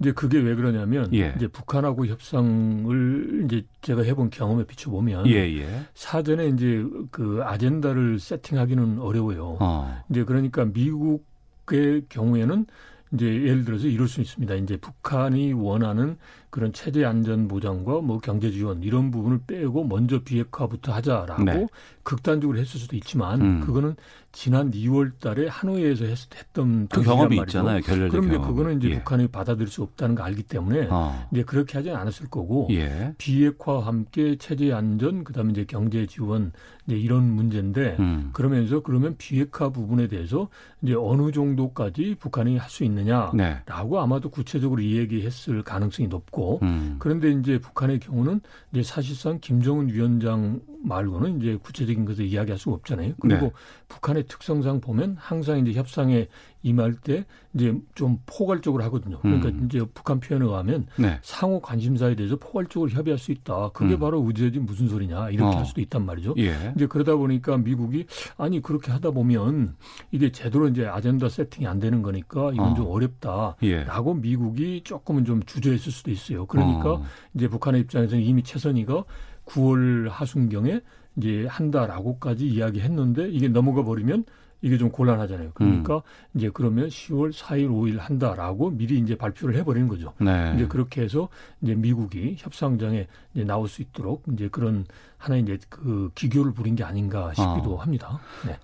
[0.00, 1.32] 이제 그게 왜 그러냐면 예.
[1.36, 5.60] 이제 북한하고 협상을 이제 제가 해본 경험에 비춰보면 예예.
[5.60, 5.82] 예.
[5.94, 9.56] 사전에 이제 그 아젠다를 세팅하기는 어려워요.
[9.60, 10.02] 어.
[10.10, 12.66] 이제 그러니까 미국의 경우에는
[13.14, 14.54] 이제 예를 들어서 이럴 수 있습니다.
[14.56, 16.16] 이제 북한이 원하는
[16.54, 21.66] 그런 체제 안전 보장과 뭐 경제 지원 이런 부분을 빼고 먼저 비핵화부터 하자라고 네.
[22.04, 23.60] 극단적으로 했을 수도 있지만 음.
[23.60, 23.96] 그거는
[24.30, 26.18] 지난 2월 달에 하노이에서 했,
[26.52, 27.58] 던그 경험이 말이죠.
[27.58, 27.80] 있잖아요.
[27.80, 28.94] 결렬 그럼 이제 그거는 이제 예.
[28.98, 31.28] 북한이 받아들일 수 없다는 걸 알기 때문에 어.
[31.32, 33.14] 이제 그렇게 하지 않았을 거고 예.
[33.18, 36.52] 비핵화와 함께 체제 안전 그다음에 이제 경제 지원
[36.86, 38.30] 이제 이런 문제인데 음.
[38.32, 40.48] 그러면서 그러면 비핵화 부분에 대해서
[40.82, 43.62] 이제 어느 정도까지 북한이 할 수 있느냐라고 네.
[43.68, 46.96] 아마도 구체적으로 이야기했을 가능성이 높고 음.
[46.98, 48.40] 그런데 이제 북한의 경우는
[48.72, 53.14] 이제 사실상 김정은 위원장 말고는 이제 구체적인 것을 이야기할 수가 없잖아요.
[53.20, 53.52] 그리고 네.
[53.88, 56.28] 북한의 특성상 보면 항상 이제 협상에
[56.64, 59.20] 임할 때 이제 좀 포괄적으로 하거든요.
[59.20, 59.66] 그러니까 음.
[59.66, 61.18] 이제 북한 표현에 의하면 네.
[61.22, 63.68] 상호 관심사에 대해서 포괄적으로 협의할 수 있다.
[63.68, 64.00] 그게 음.
[64.00, 65.58] 바로 의제지 무슨 소리냐 이렇게 어.
[65.58, 66.34] 할 수도 있단 말이죠.
[66.38, 66.72] 예.
[66.74, 68.06] 이제 그러다 보니까 미국이
[68.38, 69.76] 아니 그렇게 하다 보면
[70.10, 72.74] 이게 제대로 이제 아젠다 세팅이 안 되는 거니까 이건 어.
[72.74, 74.20] 좀 어렵다라고 예.
[74.20, 76.46] 미국이 조금은 좀 주저했을 수도 있어요.
[76.46, 77.04] 그러니까 어.
[77.34, 79.04] 이제 북한의 입장에서는 이미 최선희가
[79.44, 80.80] 9월 하순경에
[81.16, 84.24] 이제 한다라고까지 이야기했는데 이게 넘어가 버리면
[84.64, 85.50] 이게 좀 곤란하잖아요.
[85.52, 86.00] 그러니까 음.
[86.34, 90.14] 이제 그러면 10월 4일, 5일 한다라고 미리 이제 발표를 해버리는 거죠.
[90.18, 90.54] 네.
[90.56, 91.28] 이제 그렇게 해서
[91.60, 94.86] 이제 미국이 협상장에 이제 나올 수 있도록 이제 그런
[95.18, 97.76] 하나의 이제 그 기교를 부린 게 아닌가 싶기도 어.
[97.76, 98.18] 합니다.
[98.46, 98.56] 네.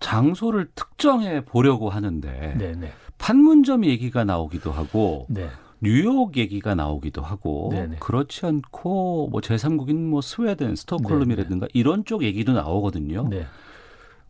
[0.00, 2.80] 장소를 특정해 보려고 하는데 네네.
[2.80, 2.92] 네.
[3.18, 5.50] 판문점 얘기가 나오기도 하고 네.
[5.82, 7.96] 뉴욕 얘기가 나오기도 하고 네네.
[8.00, 11.70] 그렇지 않고 뭐 제3국인 뭐 스웨덴, 스톡홀름이라든가 네네.
[11.74, 13.28] 이런 쪽 얘기도 나오거든요.
[13.28, 13.44] 네.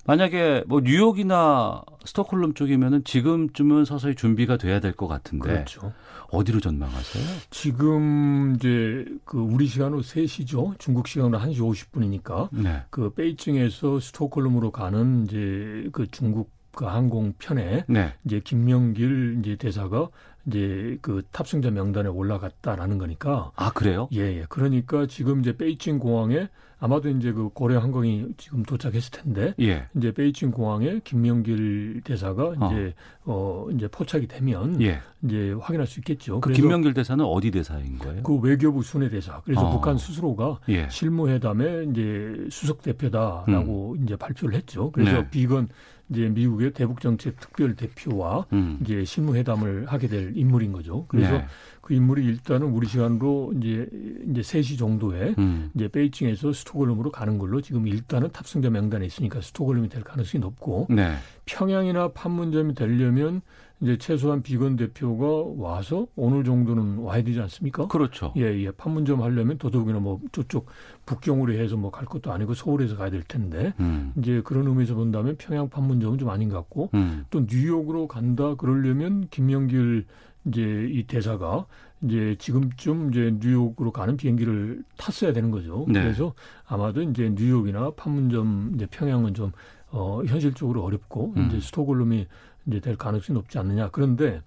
[0.07, 5.93] 만약에 뭐 뉴욕이나 스톡홀름 쪽이면은 지금쯤은 서서히 준비가 돼야 될 것 같은데 그렇죠.
[6.31, 7.25] 어디로 전망하세요?
[7.51, 10.79] 지금 이제 그 우리 시간으로 3시죠.
[10.79, 12.83] 중국 시간으로 1시 50분이니까 네.
[12.91, 18.15] 그 베이징에서 스톡홀름으로 가는 이제 그 중국 그 항공편에 네.
[18.25, 20.09] 이제 김명길 이제 대사가
[20.47, 23.51] 이제 그 탑승자 명단에 올라갔다라는 거니까.
[23.57, 24.09] 아 그래요?
[24.13, 24.47] 예, 예.
[24.49, 29.87] 그러니까 지금 이제 베이징 공항에 아마도 이제 그 고려 항공이 지금 도착했을 텐데 예.
[29.97, 32.71] 이제 베이징 공항에 김명길 대사가 어.
[32.71, 35.01] 이제 어 이제 포착이 되면 예.
[35.23, 36.41] 이제 확인할 수 있겠죠.
[36.41, 38.23] 그 김명길 대사는 어디 대사인 거예요?
[38.23, 39.41] 그 외교부 순회 대사.
[39.45, 39.71] 그래서 어.
[39.71, 40.89] 북한 스스로가 예.
[40.91, 44.05] 실무회담에 이제 수석 대표다라고 음.
[44.05, 44.91] 이제 발표를 했죠.
[44.91, 45.31] 그래서 네.
[45.31, 45.69] 비건
[46.09, 48.79] 이제 미국의 대북 정책 특별 대표와 음.
[48.83, 51.05] 이제 실무회담을 하게 될 인물인 거죠.
[51.09, 51.47] 그래서 네.
[51.81, 53.89] 그 인물이 일단은 우리 시간으로 이제
[54.31, 55.71] 이제 3시 정도에 음.
[55.75, 61.15] 이제 베이징에서 스톡홀름으로 가는 걸로 지금 일단은 탑승자 명단에 있으니까 스톡홀름이 될 가능성이 높고 네.
[61.45, 63.41] 평양이나 판문점이 되려면
[63.81, 67.89] 이제 최소한 비건 대표가 와서 오늘 정도는 와야 되지 않습니까?
[67.89, 68.33] 그렇죠.
[68.37, 68.71] 예, 예.
[68.71, 70.67] 판문점 하려면 더더욱이나 뭐 저쪽
[71.05, 74.13] 북경으로 해서 뭐 갈 것도 아니고 서울에서 가야 될 텐데 음.
[74.19, 77.25] 이제 그런 의미에서 본다면 평양 판문점은 좀 아닌 것 같고 음.
[77.31, 80.05] 또 뉴욕으로 간다 그러려면 김명길
[80.47, 81.67] 이제 이 대사가
[82.03, 85.87] 이제 지금쯤 이제 뉴욕으로 가는 비행기를 탔어야 되는 거죠.
[85.89, 86.03] 네.
[86.03, 86.35] 그래서
[86.67, 89.53] 아마도 이제 뉴욕이나 판문점 이제 평양은 좀
[89.91, 91.47] 어, 현실적으로 어렵고 음.
[91.49, 92.27] 이제 스톡홀름이
[92.67, 93.91] 이제 될 가능성이 높지 않느냐.
[93.91, 94.43] 그런데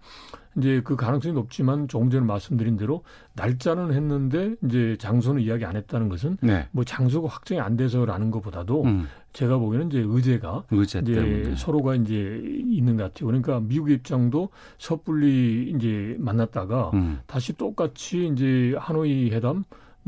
[0.57, 3.03] 이제 그 가능성이 높지만 조금 전에 말씀드린 대로
[3.35, 6.67] 날짜는 했는데 이제 장소는 이야기 안 했다는 것은 네.
[6.71, 9.07] 뭐 장소가 확정이 안 돼서라는 것보다도 음.
[9.31, 11.55] 제가 보기에는 이제 의제가 의제 이제 때문에.
[11.55, 13.27] 서로가 이제 있는 것 같아요.
[13.27, 17.19] 그러니까 미국 입장도 섣불리 이제 만났다가 음.
[17.25, 19.63] 다시 똑같이 이제 하노이 회담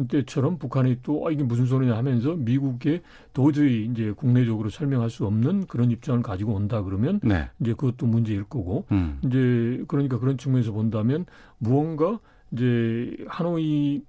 [0.07, 3.01] 때처럼 북한이 또 아, 이게 무슨 소리냐 하면서 미국에
[3.33, 7.49] 도저히 이제 국내적으로 설명할 수 없는 그런 입장을 가지고 온다 그러면 네.
[7.59, 9.19] 이제 그것도 문제일 거고 음.
[9.25, 11.25] 이제 그러니까 그런 측면에서 본다면
[11.57, 12.19] 무언가
[12.51, 14.01] 이제 하노이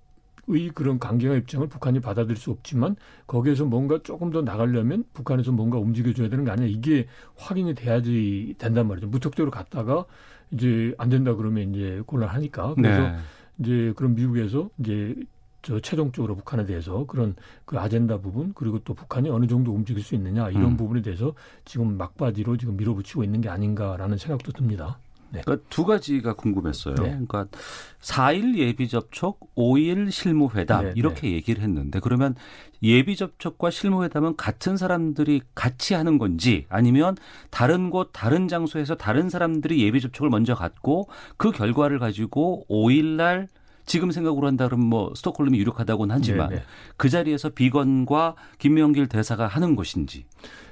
[0.74, 2.96] 그런 강경한 입장을 북한이 받아들일 수 없지만
[3.26, 8.88] 거기에서 뭔가 조금 더 나가려면 북한에서 뭔가 움직여줘야 되는 거 아니야 이게 확인이 돼야지 된단
[8.88, 10.04] 말이죠 무턱대로 갔다가
[10.50, 13.16] 이제 안 된다 그러면 이제 곤란하니까 그래서 네.
[13.59, 15.14] 이제 그런 미국에서 이제
[15.62, 17.34] 저 최종적으로 북한에 대해서 그런
[17.64, 20.76] 그 아젠다 부분 그리고 또 북한이 어느 정도 움직일 수 있느냐 이런 음.
[20.76, 21.32] 부분에 대해서
[21.64, 24.98] 지금 막바지로 지금 밀어붙이고 있는 게 아닌가라는 생각도 듭니다.
[25.32, 25.40] 네.
[25.44, 26.94] 그러니까 두 가지가 궁금했어요.
[26.96, 27.02] 네.
[27.04, 27.46] 그러니까
[28.00, 31.32] 4일 예비 접촉, 5일 실무 회담 네, 이렇게 네.
[31.32, 32.34] 얘기를 했는데 그러면
[32.82, 37.16] 예비 접촉과 실무 회담은 같은 사람들이 같이 하는 건지 아니면
[37.50, 41.08] 다른 곳 다른 장소에서 다른 사람들이 예비 접촉을 먼저 갖고
[41.38, 43.48] 그 결과를 가지고 5일 날
[43.85, 46.61] 지금 생각으로 한다 그러면 뭐 스톡홀름이 유력하다고는 하지만 네네.
[46.61, 46.66] 네.
[46.97, 50.26] 그 자리에서 비건과 김명길 대사가 하는 것인지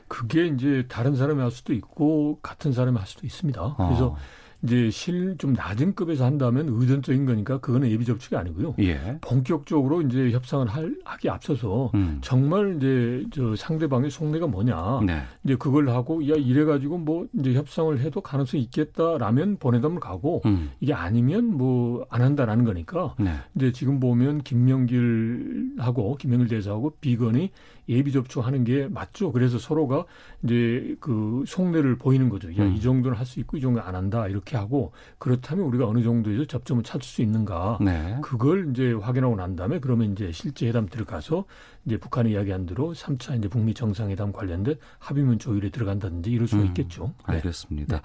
[0.08, 3.76] 그게 이제 다른 사람이 할 수도 있고 같은 사람이 할 수도 있습니다.
[3.76, 4.16] 그래서 어.
[4.62, 8.74] 이제 실 좀 낮은 급에서 한다면 의존적인 거니까 그거는 예비 접촉이 아니고요.
[8.80, 9.18] 예.
[9.20, 12.18] 본격적으로 이제 협상을 할, 하기 앞서서 음.
[12.20, 15.00] 정말 이제 저 상대방의 속내가 뭐냐.
[15.06, 15.22] 네.
[15.44, 20.70] 이제 그걸 하고 야 이래 가지고 뭐 이제 협상을 해도 가능성이 있겠다라면 보내담을 가고 음.
[20.80, 23.14] 이게 아니면 뭐 안 한다라는 거니까.
[23.18, 23.34] 네.
[23.54, 27.50] 이제 지금 보면 김명길하고 김명길 대사하고 비건이
[27.88, 29.32] 예비 접촉하는 게 맞죠.
[29.32, 30.04] 그래서 서로가
[30.44, 32.48] 이제 그 속내를 보이는 거죠.
[32.56, 32.74] 야, 음.
[32.74, 34.26] 이 정도는 할 수 있고 이 정도는 안 한다.
[34.28, 37.78] 이렇게 하고 그렇다면 우리가 어느 정도에서 접점을 찾을 수 있는가.
[37.80, 38.18] 네.
[38.22, 41.44] 그걸 이제 확인하고 난 다음에 그러면 이제 실제 회담 들어가서
[41.86, 46.66] 이제 북한이 이야기한 대로 3차 이제 북미 정상회담 관련된 합의문 조율에 들어간다든지 이럴 수가 음,
[46.68, 47.14] 있겠죠.
[47.28, 47.34] 네.
[47.36, 47.96] 알겠습니다.
[47.96, 48.02] 네.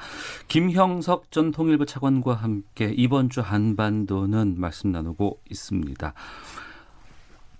[0.47, 6.13] 김형석 전 통일부 차관과 함께 이번 주 한반도는 말씀 나누고 있습니다.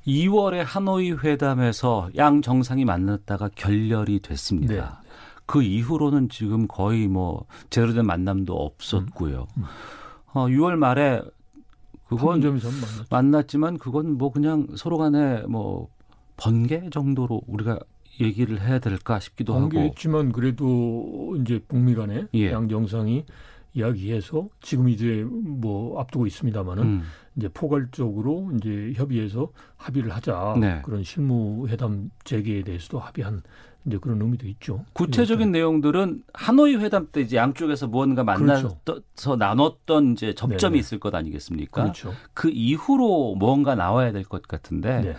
[0.08, 5.02] 2월에 하노이 회담에서 양 정상이 만났다가 결렬이 됐습니다.
[5.46, 5.54] 네.
[5.54, 9.48] 그 이후로는 지금 거의 뭐 제대로 된 만남도 없었고요.
[9.58, 9.64] 음.
[9.64, 9.66] 음.
[10.34, 11.22] 어, 6월 말에
[12.08, 12.42] 그건
[13.10, 15.90] 만났지만 그건 뭐 그냥 서로 간에 뭐
[16.38, 17.80] 번개 정도로 우리가
[18.20, 20.32] 얘기를 해야 될까 싶기도 번개했지만 하고.
[20.32, 22.52] 번개했지만 그래도 이제 북미 간에 예.
[22.52, 23.26] 양 정상이
[23.74, 27.04] 이야기해서 지금 이제 뭐 앞두고 있습니다마는 음.
[27.36, 30.82] 이제 포괄적으로 이제 협의해서 합의를 하자 네.
[30.84, 33.42] 그런 실무 회담 재개에 대해서도 합의한
[33.86, 34.84] 이제 그런 의미도 있죠.
[34.94, 39.36] 구체적인 내용들은 하노이 회담 때 이제 양쪽에서 무언가 만나서 그렇죠.
[39.36, 40.80] 나눴던 이제 접점이 네네.
[40.80, 41.84] 있을 것 아니겠습니까?
[41.84, 42.14] 그렇죠.
[42.34, 45.16] 그 이후로 무언가 나와야 될 것 같은데 네.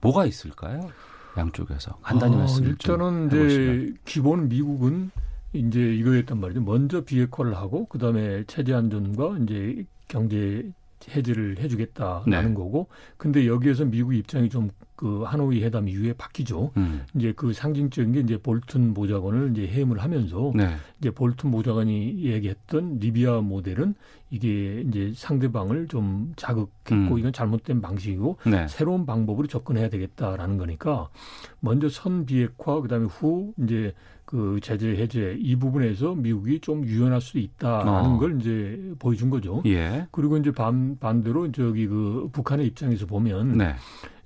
[0.00, 0.90] 뭐가 있을까요?
[1.36, 5.12] 양쪽에서 간단히 아, 말씀 일단은 이제 기본 미국은
[5.52, 6.60] 이제 이거였단 말이죠.
[6.62, 10.68] 먼저 비핵화를 하고 그다음에 체제 안전과 이제 경제
[11.08, 12.54] 해제를 해주겠다라는 네.
[12.54, 14.70] 거고, 근데 여기에서 미국 입장이 좀
[15.00, 16.72] 그 하노이 회담 이후에 바뀌죠.
[16.76, 17.06] 음.
[17.14, 20.76] 이제 그 상징적인 게 이제 볼튼 보좌관을 이제 해임을 하면서 네.
[20.98, 23.94] 이제 볼튼 보좌관이 얘기했던 리비아 모델은
[24.28, 27.18] 이게 이제 상대방을 좀 자극했고 음.
[27.18, 28.68] 이건 잘못된 방식이고 네.
[28.68, 31.08] 새로운 방법으로 접근해야 되겠다라는 거니까
[31.60, 33.94] 먼저 선 비핵화 그다음에 후 이제
[34.30, 38.18] 그 제재 해제 이 부분에서 미국이 좀 유연할 수 있다라는 어.
[38.18, 39.60] 걸 이제 보여준 거죠.
[39.66, 40.06] 예.
[40.12, 43.74] 그리고 이제 반 반대로 저기 그 북한의 입장에서 보면 네.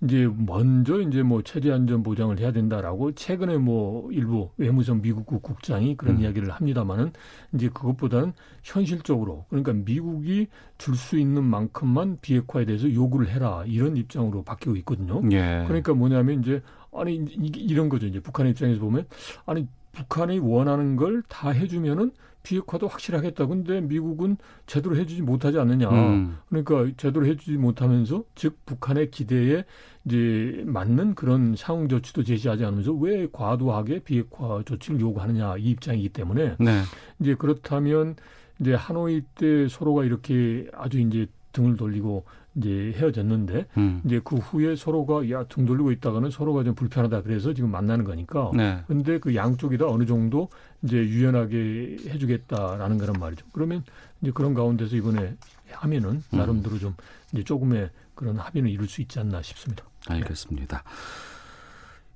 [0.05, 5.97] 이제 먼저 이제 뭐 체제 안전 보장을 해야 된다라고 최근에 뭐 일부 외무성 미국국 국장이
[5.97, 6.21] 그런 음.
[6.23, 7.13] 이야기를 합니다만은
[7.55, 8.33] 이제 그것보다는
[8.63, 10.49] 현실적으로 그러니까 미국이
[10.79, 15.23] 줄 수 있는 만큼만 비핵화에 대해서 요구를 해라 이런 입장으로 바뀌고 있거든요.
[15.33, 15.65] 예.
[15.67, 16.63] 그러니까 뭐냐면 이제
[16.95, 17.17] 아니
[17.57, 18.07] 이런 거죠.
[18.07, 19.07] 이제 북한 입장에서 보면
[19.47, 22.13] 아니 북한이 원하는 걸 다 해주면은
[22.45, 23.47] 비핵화도 확실하겠다.
[23.47, 24.37] 근데 미국은
[24.67, 25.91] 제대로 해주지 못하지 않느냐.
[25.91, 26.39] 음.
[26.49, 29.65] 그러니까 제대로 해주지 못하면서 즉 북한의 기대에
[30.05, 36.57] 이제 맞는 그런 상응 조치도 제시하지 않으면서 왜 과도하게 비핵화 조치를 요구하느냐 이 입장이기 때문에
[36.61, 36.83] 네.
[37.19, 38.15] 이제 그렇다면
[38.61, 42.25] 이제 하노이 때 서로가 이렇게 아주 이제 등을 돌리고
[42.57, 44.01] 이제 헤어졌는데 음.
[44.05, 48.51] 이제 그 후에 서로가 야등 돌리고 있다가는 서로가 좀 불편하다 그래서 지금 만나는 거니까.
[48.55, 48.81] 네.
[48.87, 50.49] 근데 그 양쪽이 다 어느 정도
[50.83, 53.47] 이제 유연하게 해주겠다라는 거란 말이죠.
[53.53, 53.83] 그러면
[54.23, 55.35] 이제 그런 가운데서 이번에
[55.73, 56.39] 하면은 음.
[56.39, 56.95] 나름대로 좀
[57.33, 59.85] 이제 조금의 그런 합의는 이룰 수 있지 않나 싶습니다.
[60.09, 60.85] 알겠습니다.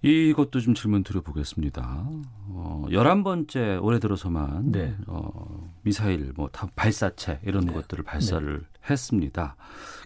[0.03, 2.07] 이것도 좀 질문 드려보겠습니다.
[2.51, 4.95] 어, 11번째 올해 들어서만 네.
[5.07, 7.73] 어, 미사일, 뭐 발사체 이런 네.
[7.73, 8.91] 것들을 발사를 네.
[8.91, 9.57] 했습니다.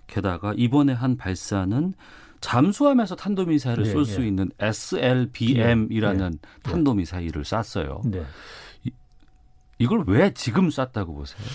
[0.06, 1.92] 게다가 이번에 한 발사는
[2.40, 4.28] 잠수함에서 탄도미사일을 네, 쏠수 네.
[4.28, 8.00] 있는 SLBM이라는 네, 탄도미사일을 쐈어요.
[8.06, 8.24] 네.
[8.84, 8.90] 이,
[9.78, 11.46] 이걸 왜 지금 쐈다고 보세요?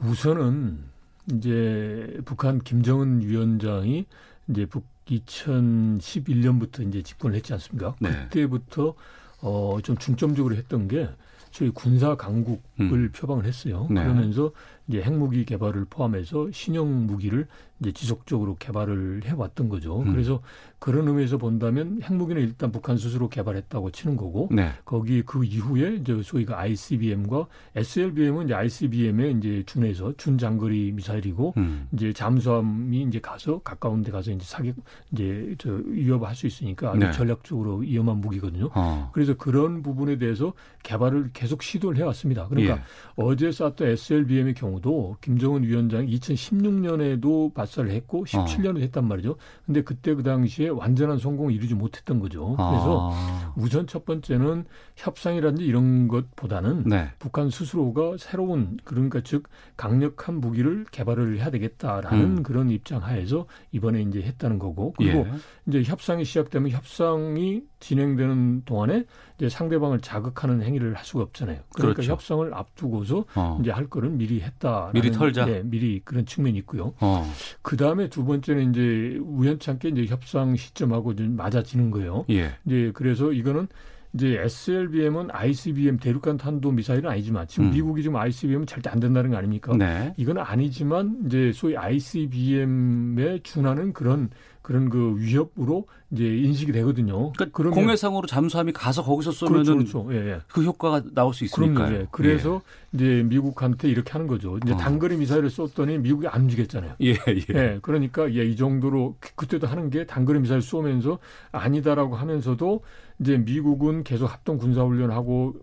[0.00, 0.84] 우선은
[1.32, 4.06] 이제 북한 김정은 위원장이
[4.48, 7.94] 이제 북 2011년부터 이제 집권을 했지 않습니까?
[8.00, 8.10] 네.
[8.10, 8.94] 그때부터
[9.40, 11.08] 어, 좀 중점적으로 했던 게
[11.50, 13.10] 저희 군사 강국을 음.
[13.12, 13.86] 표방을 했어요.
[13.90, 14.02] 네.
[14.02, 14.52] 그러면서
[14.88, 17.46] 이제 핵무기 개발을 포함해서 신형 무기를
[17.80, 20.00] 이제 지속적으로 개발을 해왔던 거죠.
[20.00, 20.12] 음.
[20.12, 20.40] 그래서
[20.78, 24.70] 그런 의미에서 본다면 핵무기는 일단 북한 스스로 개발했다고 치는 거고 네.
[24.84, 31.88] 거기 그 이후에 이제 소위가 ICBM과 SLBM은 이제 ICBM에 이제 준해서 준장거리 미사일이고 음.
[31.92, 34.74] 이제 잠수함이 이제 가서 가까운 데 가서 이제 사격
[35.12, 37.10] 이제 저 위협할 수 있으니까 네.
[37.12, 38.70] 전략적으로 위험한 무기거든요.
[38.74, 39.10] 어.
[39.12, 40.52] 그래서 그런 부분에 대해서
[40.82, 42.48] 개발을 계속 시도를 해왔습니다.
[42.48, 42.71] 그러니까 예.
[43.16, 48.80] 어제 쐈던 SLBM의 경우도 김정은 위원장이 2016년에도 발사를 했고 17년을 어.
[48.80, 49.36] 했단 말이죠.
[49.66, 52.56] 근데 그때 그 당시에 완전한 성공을 이루지 못했던 거죠.
[52.56, 53.54] 그래서 아.
[53.56, 54.64] 우선 첫 번째는
[54.96, 57.10] 협상이라든지 이런 것보다는 네.
[57.18, 62.42] 북한 스스로가 새로운 그러니까 즉 강력한 무기를 개발을 해야 되겠다라는 음.
[62.42, 65.32] 그런 입장 하에서 이번에 이제 했다는 거고 그리고 예.
[65.66, 69.04] 이제 협상이 시작되면 협상이 진행되는 동안에
[69.42, 71.58] 이제 상대방을 자극하는 행위를 할 수가 없잖아요.
[71.74, 72.12] 그러니까 그렇죠.
[72.12, 73.58] 협상을 앞두고서 어.
[73.60, 74.92] 이제 할 거는 미리 했다.
[74.94, 75.46] 미리 털자.
[75.46, 76.94] 네, 미리 그런 측면이 있고요.
[77.00, 77.28] 어.
[77.60, 82.24] 그 다음에 두 번째는 이제 우연찮게 이제 협상 시점하고 좀 맞아지는 거예요.
[82.30, 82.52] 예.
[82.64, 83.66] 이제 그래서 이거는
[84.14, 87.70] 이제 SLBM은 ICBM 대륙간 탄도 미사일은 아니지만 지금 음.
[87.72, 89.74] 미국이 지금 ICBM은 절대 안 된다는 거 아닙니까?
[89.76, 90.14] 네.
[90.18, 94.30] 이건 아니지만 이제 소위 ICBM에 준하는 그런
[94.62, 97.32] 그런 그 위협으로 이제 인식이 되거든요.
[97.32, 100.14] 그러니까 그러면 공해상으로 잠수함이 가서 거기서 쏘면은 그렇죠, 그렇죠.
[100.14, 100.40] 예, 예.
[100.48, 101.94] 그 효과가 나올 수 있으니까요.
[101.94, 102.06] 예.
[102.12, 102.96] 그래서 예.
[102.96, 104.58] 이제 미국한테 이렇게 하는 거죠.
[104.64, 104.76] 이제 어.
[104.76, 106.94] 단거리 미사일을 쏘더니 미국이 안 움직였잖아요.
[107.02, 107.44] 예, 예.
[107.54, 111.18] 예 그러니까 예, 이 정도로 그, 그때도 하는 게 단거리 미사일 쏘면서
[111.50, 112.82] 아니다라고 하면서도
[113.20, 115.54] 이제 미국은 계속 합동 군사 훈련하고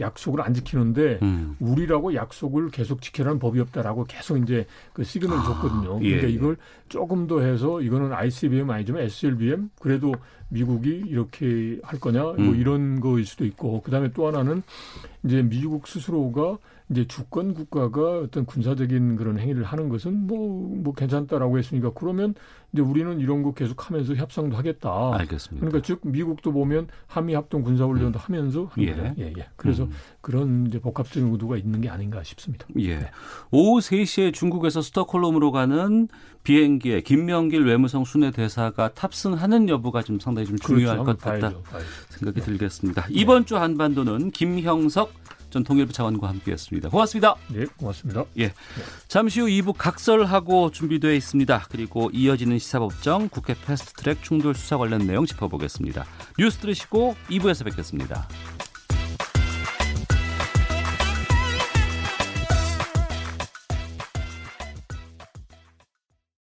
[0.00, 1.56] 약속을 안 지키는데 음.
[1.60, 6.00] 우리라고 약속을 계속 지키라는 법이 없다라고 계속 이제 그 시그널을 아, 줬거든요.
[6.02, 6.56] 예, 그러니까 이걸
[6.88, 10.12] 조금 더 해서 이거는 ICBM 아니지만 SLBM 그래도
[10.48, 12.46] 미국이 이렇게 할 거냐 뭐 음.
[12.46, 14.62] 뭐 이런 거일 수도 있고 그다음에 또 하나는
[15.24, 16.58] 이제 미국 스스로가
[16.90, 22.34] 이제 주권 국가가 어떤 군사적인 그런 행위를 하는 것은 뭐, 뭐 괜찮다라고 했으니까 그러면
[22.74, 25.12] 이제 우리는 이런 거 계속 하면서 협상도 하겠다.
[25.14, 25.66] 알겠습니다.
[25.66, 28.20] 그러니까 즉 미국도 보면 한미 합동 군사 훈련도 음.
[28.20, 29.14] 하면서 예.
[29.18, 29.46] 예, 예.
[29.56, 29.92] 그래서 음.
[30.20, 32.66] 그런 이제 복합적인 의도가 있는 게 아닌가 싶습니다.
[32.78, 32.98] 예.
[32.98, 33.10] 네.
[33.50, 36.08] 오후 3시에 중국에서 스톡홀름으로 가는
[36.42, 41.04] 비행기에 김명길 외무성 순회 대사가 탑승하는 여부가 좀 상당히 좀 중요할 그렇죠.
[41.04, 41.62] 것 같다 봐야죠.
[41.62, 41.86] 봐야죠.
[42.10, 42.46] 생각이 네.
[42.46, 43.06] 들겠습니다.
[43.08, 45.24] 이번 주 한반도는 김형석
[45.54, 46.88] 전 통일부 차관과 함께했습니다.
[46.88, 47.36] 고맙습니다.
[47.46, 48.24] 네, 고맙습니다.
[48.40, 48.52] 예,
[49.06, 51.66] 잠시 후 2부 각설하고 준비되어 있습니다.
[51.70, 56.06] 그리고 이어지는 시사법정 국회 패스트트랙 충돌 수사 관련 내용 짚어보겠습니다.
[56.40, 58.26] 뉴스 들으시고 2부에서 뵙겠습니다.